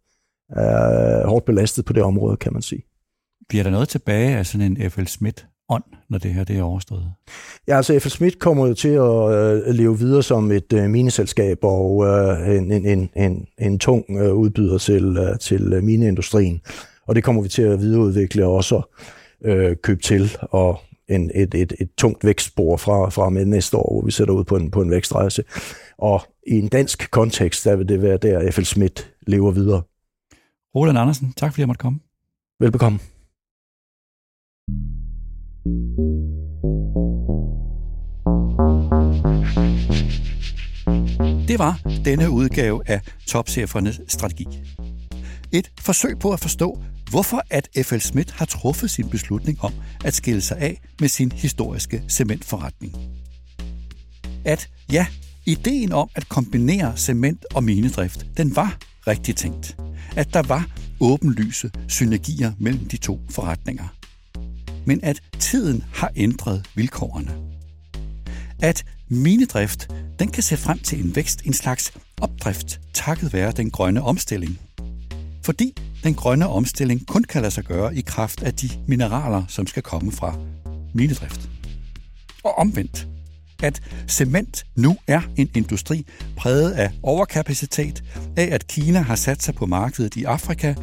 er 0.51 1.27
hårdt 1.27 1.44
belastet 1.44 1.85
på 1.85 1.92
det 1.92 2.03
område, 2.03 2.37
kan 2.37 2.53
man 2.53 2.62
sige. 2.62 2.83
Bliver 3.49 3.64
der 3.64 3.71
noget 3.71 3.88
tilbage 3.88 4.37
af 4.37 4.47
sådan 4.47 4.77
en 4.77 4.90
F.L. 4.90 5.07
Schmidt 5.07 5.47
ånd, 5.68 5.85
når 6.09 6.18
det 6.18 6.35
her 6.35 6.44
det 6.44 6.59
er 6.59 6.62
overstået? 6.62 7.12
Ja, 7.68 7.76
altså 7.76 7.98
F.L. 7.98 8.09
Schmidt 8.09 8.38
kommer 8.38 8.66
jo 8.66 8.74
til 8.74 8.88
at 8.88 9.31
øh, 9.31 9.74
leve 9.74 9.98
videre 9.98 10.22
som 10.22 10.52
et 10.52 10.72
øh, 10.72 10.90
mineselskab 10.90 11.59
og 11.62 12.07
øh, 12.07 12.57
en, 12.57 12.72
en, 12.72 12.87
en, 12.87 13.11
en, 13.16 13.46
en 13.59 13.78
tung 13.78 14.04
øh, 14.11 14.35
udbyder 14.35 14.78
til, 14.78 15.16
øh, 15.16 15.38
til 15.38 15.72
øh, 15.72 15.83
mineindustrien. 15.83 16.61
Og 17.07 17.14
det 17.14 17.24
kommer 17.24 17.42
vi 17.42 17.48
til 17.48 17.62
at 17.62 17.81
videreudvikle 17.81 18.46
og 18.46 18.54
også 18.54 18.83
øh, 19.44 19.76
købe 19.83 20.02
til 20.02 20.37
og 20.40 20.81
en, 21.09 21.31
et, 21.35 21.54
et, 21.54 21.72
et 21.81 21.90
tungt 21.98 22.24
vækstspor 22.24 22.76
fra, 22.76 23.11
fra 23.11 23.28
med 23.28 23.44
næste 23.44 23.76
år, 23.76 23.92
hvor 23.92 24.04
vi 24.04 24.11
sætter 24.11 24.35
ud 24.35 24.44
på 24.44 24.57
en, 24.57 24.70
på 24.70 24.83
en 24.83 24.90
vækstrejse. 24.90 25.44
Og 25.98 26.20
i 26.46 26.59
en 26.59 26.68
dansk 26.68 27.11
kontekst, 27.11 27.64
der 27.64 27.76
vil 27.76 27.88
det 27.88 28.02
være 28.02 28.16
der, 28.16 28.50
F.L. 28.50 28.64
Schmidt 28.64 29.14
lever 29.26 29.50
videre. 29.50 29.83
Roland 30.74 30.98
Andersen, 30.98 31.33
tak 31.37 31.52
fordi 31.52 31.61
jeg 31.61 31.68
måtte 31.68 31.81
komme. 31.81 31.98
Velbekomme. 32.61 32.98
Det 41.48 41.59
var 41.59 41.81
denne 42.04 42.31
udgave 42.31 42.83
af 42.87 43.00
Topchefernes 43.26 44.00
Strategi. 44.09 44.46
Et 45.52 45.70
forsøg 45.81 46.18
på 46.18 46.31
at 46.33 46.40
forstå, 46.40 46.83
hvorfor 47.11 47.42
at 47.50 47.68
F.L. 47.83 47.98
Schmidt 47.98 48.31
har 48.31 48.44
truffet 48.44 48.90
sin 48.90 49.09
beslutning 49.11 49.61
om 49.61 49.72
at 50.04 50.14
skille 50.14 50.40
sig 50.40 50.59
af 50.59 50.81
med 51.00 51.09
sin 51.09 51.33
historiske 51.33 52.02
cementforretning. 52.09 52.96
At 54.44 54.68
ja, 54.92 55.07
ideen 55.46 55.92
om 55.92 56.09
at 56.14 56.28
kombinere 56.28 56.96
cement 56.96 57.44
og 57.54 57.64
minedrift, 57.64 58.26
den 58.37 58.57
var 58.57 58.78
rigtig 59.07 59.37
tænkt. 59.37 59.76
At 60.16 60.35
der 60.35 60.42
var 60.42 60.66
åbenlyse 61.00 61.70
synergier 61.88 62.52
mellem 62.59 62.88
de 62.88 62.96
to 62.96 63.20
forretninger. 63.31 63.97
Men 64.88 65.01
at 65.03 65.20
tiden 65.38 65.85
har 65.94 66.11
ændret 66.16 66.66
vilkårene. 66.74 67.35
At 68.62 68.85
minedrift, 69.09 69.88
den 70.18 70.29
kan 70.29 70.42
se 70.42 70.57
frem 70.57 70.79
til 70.79 71.05
en 71.05 71.16
vækst, 71.16 71.42
en 71.44 71.53
slags 71.53 71.92
opdrift, 72.20 72.81
takket 72.94 73.33
være 73.33 73.53
den 73.53 73.70
grønne 73.70 74.03
omstilling. 74.03 74.59
Fordi 75.44 75.72
den 76.05 76.14
grønne 76.14 76.48
omstilling 76.48 77.07
kun 77.07 77.24
kan 77.24 77.42
lade 77.42 77.51
sig 77.51 77.64
gøre 77.64 77.96
i 77.96 78.01
kraft 78.01 78.42
af 78.42 78.55
de 78.55 78.70
mineraler, 78.87 79.44
som 79.48 79.66
skal 79.66 79.83
komme 79.83 80.12
fra 80.12 80.37
minedrift. 80.94 81.48
Og 82.44 82.59
omvendt, 82.59 83.09
at 83.62 83.83
cement 84.09 84.66
nu 84.77 84.96
er 85.07 85.20
en 85.37 85.51
industri 85.55 86.07
præget 86.37 86.70
af 86.70 86.90
overkapacitet, 87.03 88.05
af 88.37 88.48
at 88.53 88.66
Kina 88.66 89.01
har 89.01 89.16
sat 89.16 89.42
sig 89.42 89.55
på 89.55 89.66
markedet 89.66 90.16
i 90.16 90.24
Afrika, 90.24 90.74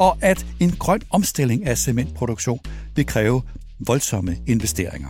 og 0.00 0.18
at 0.20 0.46
en 0.60 0.70
grøn 0.70 1.00
omstilling 1.10 1.66
af 1.66 1.78
cementproduktion 1.78 2.60
vil 2.96 3.06
kræve 3.06 3.42
voldsomme 3.86 4.36
investeringer. 4.46 5.08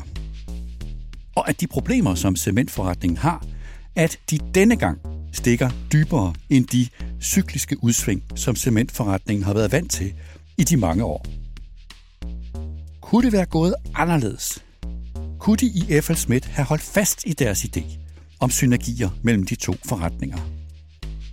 Og 1.37 1.49
at 1.49 1.61
de 1.61 1.67
problemer, 1.67 2.15
som 2.15 2.37
cementforretningen 2.37 3.17
har, 3.17 3.47
at 3.97 4.19
de 4.31 4.39
denne 4.55 4.77
gang 4.77 4.99
stikker 5.33 5.71
dybere 5.93 6.35
end 6.49 6.67
de 6.67 6.89
cykliske 7.23 7.85
udsving, 7.85 8.23
som 8.35 8.57
cementforretningen 8.57 9.45
har 9.45 9.55
været 9.55 9.73
vant 9.73 9.91
til 9.91 10.15
i 10.59 10.65
de 10.65 10.77
mange 10.77 11.05
år. 11.05 11.27
Kunne 13.01 13.25
det 13.25 13.33
være 13.33 13.47
gået 13.47 13.75
anderledes? 13.95 14.65
Kunne 15.39 15.57
de 15.57 15.67
i 15.67 16.01
F.L. 16.01 16.15
Schmidt 16.15 16.47
have 16.47 16.67
holdt 16.67 16.83
fast 16.83 17.23
i 17.27 17.33
deres 17.33 17.65
idé 17.65 17.83
om 18.41 18.51
synergier 18.51 19.11
mellem 19.23 19.47
de 19.47 19.55
to 19.55 19.75
forretninger, 19.85 20.39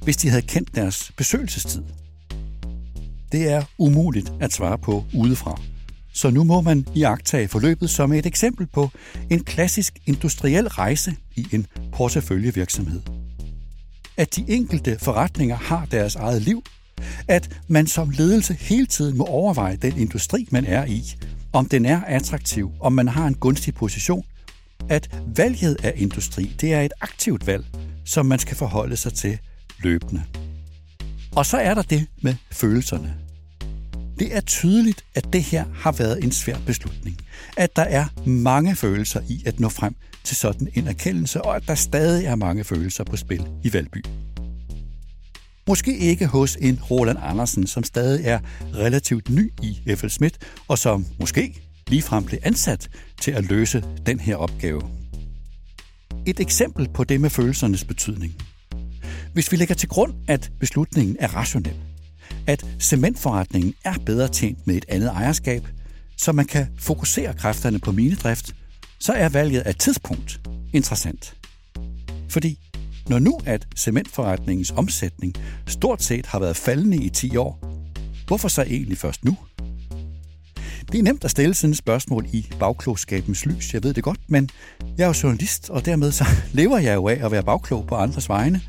hvis 0.04 0.17
de 0.17 0.30
havde 0.30 0.41
kendt 0.41 0.76
deres 0.76 1.12
besøgelsestid? 1.17 1.84
Det 3.32 3.52
er 3.52 3.63
umuligt 3.78 4.34
at 4.40 4.54
svare 4.54 4.78
på 4.78 5.04
udefra. 5.16 5.62
Så 6.13 6.30
nu 6.30 6.44
må 6.44 6.62
man 6.62 6.86
iagtage 6.96 7.48
forløbet 7.48 7.90
som 7.90 8.13
et 8.13 8.26
eksempel 8.26 8.68
på 8.68 8.90
en 9.30 9.44
klassisk 9.44 10.00
industriel 10.06 10.68
rejse 10.68 11.16
i 11.36 11.48
en 11.52 11.68
porteføljevirksomhed– 11.92 13.02
at 14.18 14.36
de 14.36 14.46
enkelte 14.48 14.98
forretninger 15.00 15.56
har 15.56 15.86
deres 15.86 16.16
eget 16.16 16.42
liv, 16.42 16.63
at 17.28 17.60
man 17.68 17.88
som 17.88 18.10
ledelse 18.10 18.54
hele 18.54 18.86
tiden 18.86 19.18
må 19.18 19.26
overveje 19.26 19.76
den 19.76 19.98
industri, 19.98 20.48
man 20.52 20.66
er 20.66 20.86
i, 20.86 21.04
om 21.54 21.66
den 21.66 21.86
er 21.86 22.02
attraktiv, 22.02 22.72
om 22.80 22.94
man 22.94 23.08
har 23.08 23.28
en 23.28 23.36
gunstig 23.36 23.76
position, 23.76 24.26
at 24.90 25.20
valget 25.36 25.78
af 25.84 25.94
industri, 25.96 26.56
det 26.62 26.74
er 26.74 26.82
et 26.82 26.94
aktivt 27.02 27.48
valg, 27.48 27.66
som 28.06 28.26
man 28.26 28.40
skal 28.40 28.58
forholde 28.58 28.98
sig 28.98 29.13
til 29.13 29.40
løbende. 29.84 30.24
Og 31.38 31.45
så 31.45 31.58
er 31.58 31.73
der 31.73 31.82
det 31.82 32.06
med 32.21 32.36
følelserne. 32.52 33.15
Det 34.19 34.36
er 34.36 34.41
tydeligt, 34.41 35.06
at 35.15 35.34
det 35.34 35.43
her 35.43 35.65
har 35.76 35.91
været 35.91 36.23
en 36.23 36.32
svær 36.32 36.58
beslutning. 36.65 37.17
At 37.58 37.76
der 37.76 37.82
er 37.82 38.06
mange 38.26 38.76
følelser 38.76 39.21
i 39.30 39.43
at 39.45 39.60
nå 39.60 39.69
frem 39.69 39.95
til 40.23 40.36
sådan 40.36 40.67
en 40.73 40.88
erkendelse, 40.88 41.41
og 41.41 41.56
at 41.56 41.63
der 41.67 41.76
stadig 41.76 42.26
er 42.26 42.36
mange 42.36 42.63
følelser 42.63 43.04
på 43.04 43.17
spil 43.17 43.47
i 43.63 43.73
Valby. 43.73 44.06
Måske 45.67 45.97
ikke 45.97 46.28
hos 46.28 46.58
en 46.62 46.80
Roland 46.91 47.17
Andersen, 47.21 47.67
som 47.67 47.84
stadig 47.84 48.26
er 48.26 48.39
relativt 48.76 49.30
ny 49.30 49.54
i 49.62 49.95
F.L. 49.95 50.10
Schmidt, 50.10 50.38
og 50.67 50.78
som 50.78 51.06
måske 51.19 51.62
ligefrem 51.88 52.23
blev 52.23 52.39
ansat 52.43 52.89
til 53.21 53.32
at 53.32 53.45
løse 53.45 53.84
den 54.06 54.19
her 54.19 54.36
opgave. 54.36 54.82
Et 56.26 56.39
eksempel 56.39 56.89
på 56.93 57.04
det 57.04 57.21
med 57.21 57.30
følelsernes 57.30 57.86
betydning. 57.86 58.36
Hvis 59.34 59.52
vi 59.52 59.58
lægger 59.58 59.76
til 59.76 59.90
grund, 59.90 60.13
at 60.28 60.52
beslutningen 60.60 61.18
er 61.20 61.28
rationel, 61.28 61.76
at 62.48 62.66
cementforretningen 62.80 63.74
er 63.84 63.94
bedre 64.06 64.28
tjent 64.28 64.68
med 64.68 64.76
et 64.76 64.86
andet 64.88 65.10
ejerskab, 65.10 65.68
så 66.18 66.32
man 66.32 66.46
kan 66.46 66.68
fokusere 66.80 67.34
kræfterne 67.34 67.80
på 67.80 67.92
minedrift, 67.92 68.56
så 69.00 69.13
er 69.13 69.30
valget 69.30 69.62
af 69.62 69.76
tidspunkt 69.76 70.42
interessant. 70.74 71.36
Fordi 72.30 72.60
når 73.10 73.20
nu 73.20 73.40
at 73.46 73.68
cementforretningens 73.76 74.72
omsætning 74.72 75.34
stort 75.68 76.04
set 76.04 76.26
har 76.26 76.40
været 76.40 76.58
faldende 76.58 76.98
i 76.98 77.10
10 77.10 77.38
år, 77.38 77.60
hvorfor 78.28 78.48
så 78.48 78.62
egentlig 78.62 78.98
først 78.98 79.26
nu? 79.26 79.38
Det 80.92 81.00
er 81.00 81.04
nemt 81.04 81.24
at 81.24 81.32
stille 81.32 81.54
sådan 81.54 81.72
et 81.72 81.78
spørgsmål 81.78 82.26
i 82.34 82.48
bagklogskabens 82.60 83.46
lys, 83.46 83.74
jeg 83.74 83.84
ved 83.84 83.94
det 83.94 84.04
godt, 84.04 84.20
men 84.28 84.50
jeg 84.98 85.04
er 85.04 85.08
jo 85.08 85.13
journalist, 85.24 85.70
og 85.70 85.86
dermed 85.86 86.12
så 86.12 86.26
lever 86.60 86.78
jeg 86.78 86.96
jo 86.96 87.08
af 87.08 87.26
at 87.26 87.32
være 87.32 87.44
bagklog 87.44 87.88
på 87.88 87.96
andres 87.96 88.30
vegne, 88.30 88.62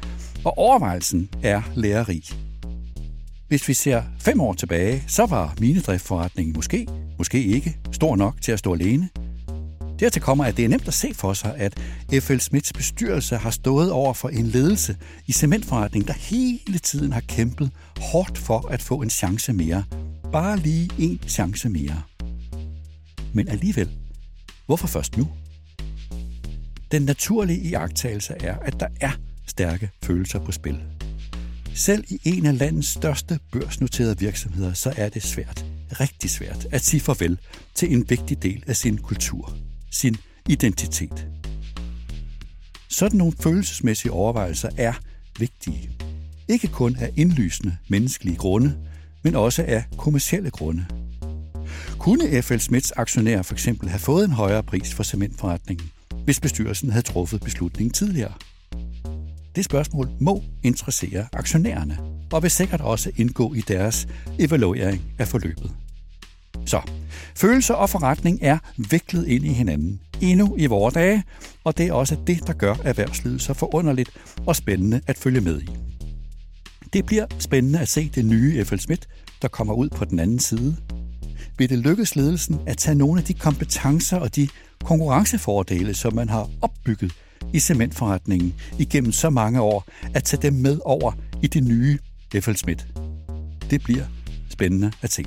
og 0.45 0.59
overvejelsen 0.59 1.29
er 1.43 1.63
lærerig. 1.75 2.23
Hvis 3.49 3.69
vi 3.69 3.75
ser 3.75 4.03
fem 4.21 4.41
år 4.41 4.53
tilbage, 4.53 5.05
så 5.07 5.27
var 5.27 5.55
minedriftforretningen 5.61 6.55
måske, 6.57 6.87
måske 7.19 7.45
ikke, 7.45 7.79
stor 7.93 8.17
nok 8.17 8.43
til 8.43 8.53
at 8.53 8.59
stå 8.59 8.75
alene. 8.75 9.09
Dertil 10.01 10.23
kommer, 10.23 10.45
at 10.45 10.57
det 10.57 10.65
er 10.65 10.69
nemt 10.69 10.89
at 10.89 10.95
se 10.95 11.15
for 11.15 11.33
sig, 11.33 11.55
at 11.57 11.81
F.L. 12.23 12.39
Smiths 12.39 12.73
bestyrelse 12.73 13.37
har 13.37 13.51
stået 13.51 13.93
over 13.93 14.13
for 14.13 14.29
en 14.29 14.47
ledelse 14.47 14.97
i 15.27 15.33
cementforretningen, 15.33 16.09
der 16.09 16.15
hele 16.15 16.79
tiden 16.79 17.13
har 17.13 17.21
kæmpet 17.21 17.71
hårdt 17.97 18.39
for 18.39 18.69
at 18.69 18.83
få 18.83 19.03
en 19.03 19.11
chance 19.11 19.53
mere. 19.53 19.85
Bare 20.33 20.57
lige 20.57 20.91
en 20.99 21.21
chance 21.29 21.69
mere. 21.69 22.03
Men 23.35 23.49
alligevel, 23.49 23.89
hvorfor 24.67 24.87
først 24.87 25.17
nu? 25.17 25.29
Den 26.93 27.03
naturlige 27.03 27.61
iagttagelse 27.61 28.35
er, 28.41 28.57
at 28.59 28.81
der 28.81 28.89
er 29.01 29.11
stærke 29.59 29.91
følelser 30.03 30.39
på 30.39 30.53
spil. 30.53 30.81
Selv 31.75 32.05
i 32.09 32.21
en 32.25 32.47
af 32.47 32.59
landets 32.59 32.89
største 32.89 33.39
børsnoterede 33.53 34.19
virksomheder, 34.19 34.73
så 34.73 34.93
er 34.97 35.09
det 35.09 35.23
svært, 35.23 35.65
rigtig 36.01 36.31
svært, 36.31 36.67
at 36.71 36.83
sige 36.83 37.01
farvel 37.01 37.39
til 37.75 37.93
en 37.93 38.11
vigtig 38.11 38.43
del 38.43 38.65
af 38.67 38.77
sin 38.77 38.99
kultur, 38.99 39.57
sin 39.91 40.17
identitet. 40.49 41.27
Sådan 42.89 43.19
nogle 43.19 43.33
følelsesmæssige 43.41 44.13
overvejelser 44.13 44.69
er 44.77 44.93
vigtige. 45.39 45.91
Ikke 46.49 46.69
kun 46.69 46.97
af 46.97 47.11
indlysende 47.17 47.77
menneskelige 47.89 48.37
grunde, 48.37 48.77
men 49.23 49.35
også 49.35 49.63
af 49.63 49.85
kommersielle 49.97 50.51
grunde. 50.51 50.87
Kunne 51.99 52.43
F.L. 52.43 52.59
Smiths 52.59 52.93
aktionærer 52.97 53.43
for 53.43 53.55
eksempel 53.55 53.89
have 53.89 54.01
fået 54.01 54.25
en 54.25 54.33
højere 54.33 54.63
pris 54.63 54.95
for 54.95 55.03
cementforretningen, 55.03 55.91
hvis 56.25 56.41
bestyrelsen 56.41 56.91
havde 56.91 57.07
truffet 57.07 57.41
beslutningen 57.41 57.93
tidligere? 57.93 58.33
Det 59.59 59.65
spørgsmål 59.65 60.09
må 60.21 60.43
interessere 60.63 61.27
aktionærerne, 61.33 61.99
og 62.33 62.43
vil 62.43 62.51
sikkert 62.51 62.81
også 62.81 63.11
indgå 63.17 63.55
i 63.55 63.61
deres 63.61 64.09
evaluering 64.39 65.03
af 65.19 65.29
forløbet. 65.29 65.71
Så, 66.67 66.81
følelser 67.37 67.75
og 67.75 67.91
forretning 67.91 68.39
er 68.43 68.59
viklet 68.77 69.27
ind 69.27 69.45
i 69.45 69.53
hinanden, 69.53 70.01
endnu 70.21 70.55
i 70.59 70.67
vore 70.67 70.91
dage, 70.91 71.25
og 71.65 71.79
det 71.79 71.87
er 71.87 71.93
også 71.93 72.17
det, 72.27 72.47
der 72.47 72.53
gør 72.53 72.75
erhvervslivet 72.85 73.43
så 73.43 73.55
forunderligt 73.55 74.11
og 74.47 74.57
spændende 74.57 75.01
at 75.07 75.19
følge 75.19 75.41
med 75.41 75.63
i. 75.63 75.69
Det 76.93 77.07
bliver 77.07 77.27
spændende 77.39 77.81
at 77.81 77.89
se 77.89 78.11
det 78.15 78.25
nye 78.25 78.65
F.L. 78.65 78.79
Schmidt, 78.79 79.09
der 79.43 79.49
kommer 79.49 79.75
ud 79.75 79.89
på 79.89 80.05
den 80.05 80.19
anden 80.19 80.39
side. 80.39 80.77
Vil 81.57 81.71
det 81.71 81.79
lykkes 81.79 82.17
ledelsen 82.17 82.61
at 82.67 82.77
tage 82.77 82.95
nogle 82.95 83.21
af 83.21 83.25
de 83.25 83.35
kompetencer 83.35 84.17
og 84.17 84.37
de 84.37 84.49
konkurrencefordele, 84.85 85.95
som 85.95 86.15
man 86.15 86.29
har 86.29 86.51
opbygget 86.63 87.13
i 87.53 87.59
cementforretningen 87.59 88.55
igennem 88.79 89.13
så 89.13 89.31
mange 89.31 89.61
år, 89.61 89.85
at 90.15 90.25
tage 90.25 90.43
dem 90.43 90.53
med 90.53 90.79
over 90.85 91.13
i 91.43 91.47
det 91.47 91.65
nye 91.65 91.99
Schmidt. 92.55 92.87
Det 93.71 93.83
bliver 93.83 94.05
spændende 94.51 94.93
at 95.03 95.13
se. 95.13 95.25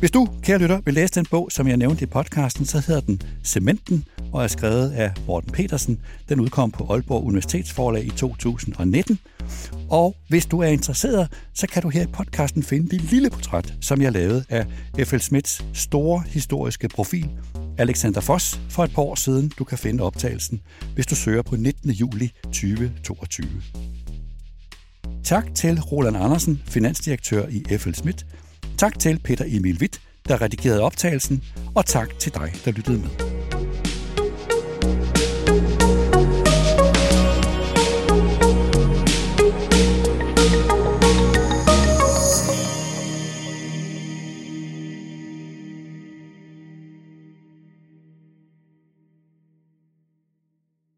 Hvis 0.00 0.10
du, 0.10 0.28
kære 0.42 0.58
lytter, 0.58 0.80
vil 0.84 0.94
læse 0.94 1.14
den 1.14 1.26
bog, 1.30 1.48
som 1.52 1.68
jeg 1.68 1.76
nævnte 1.76 2.02
i 2.02 2.06
podcasten, 2.06 2.66
så 2.66 2.82
hedder 2.86 3.00
den 3.00 3.22
Cementen 3.44 4.04
og 4.32 4.42
er 4.42 4.46
skrevet 4.46 4.90
af 4.90 5.12
Morten 5.26 5.52
Petersen. 5.52 6.00
Den 6.28 6.40
udkom 6.40 6.70
på 6.70 6.86
Aalborg 6.92 7.24
Universitetsforlag 7.24 8.04
i 8.04 8.10
2019. 8.10 9.18
Og 9.90 10.16
hvis 10.28 10.46
du 10.46 10.60
er 10.60 10.66
interesseret, 10.66 11.32
så 11.54 11.66
kan 11.66 11.82
du 11.82 11.88
her 11.88 12.02
i 12.02 12.06
podcasten 12.06 12.62
finde 12.62 12.88
det 12.88 13.00
lille 13.00 13.30
portræt, 13.30 13.74
som 13.80 14.02
jeg 14.02 14.12
lavede 14.12 14.44
af 14.48 14.66
F.L. 15.06 15.18
Smiths 15.18 15.64
store 15.74 16.22
historiske 16.26 16.88
profil, 16.88 17.28
Alexander 17.78 18.20
Foss, 18.20 18.60
for 18.68 18.84
et 18.84 18.94
par 18.94 19.02
år 19.02 19.14
siden. 19.14 19.52
Du 19.58 19.64
kan 19.64 19.78
finde 19.78 20.02
optagelsen, 20.02 20.60
hvis 20.94 21.06
du 21.06 21.14
søger 21.14 21.42
på 21.42 21.56
19. 21.56 21.90
juli 21.90 22.32
2022. 22.44 23.48
Tak 25.24 25.54
til 25.54 25.80
Roland 25.80 26.16
Andersen, 26.16 26.62
finansdirektør 26.66 27.46
i 27.48 27.78
F.L. 27.78 27.94
Smith. 27.94 28.24
Tak 28.80 28.98
til 28.98 29.20
Peter 29.24 29.44
Emil 29.48 29.78
Witt, 29.80 30.00
der 30.28 30.42
redigerede 30.42 30.80
optagelsen, 30.80 31.44
og 31.74 31.86
tak 31.86 32.18
til 32.18 32.34
dig, 32.34 32.52
der 32.64 32.70
lyttede 32.70 32.98
med. 32.98 33.39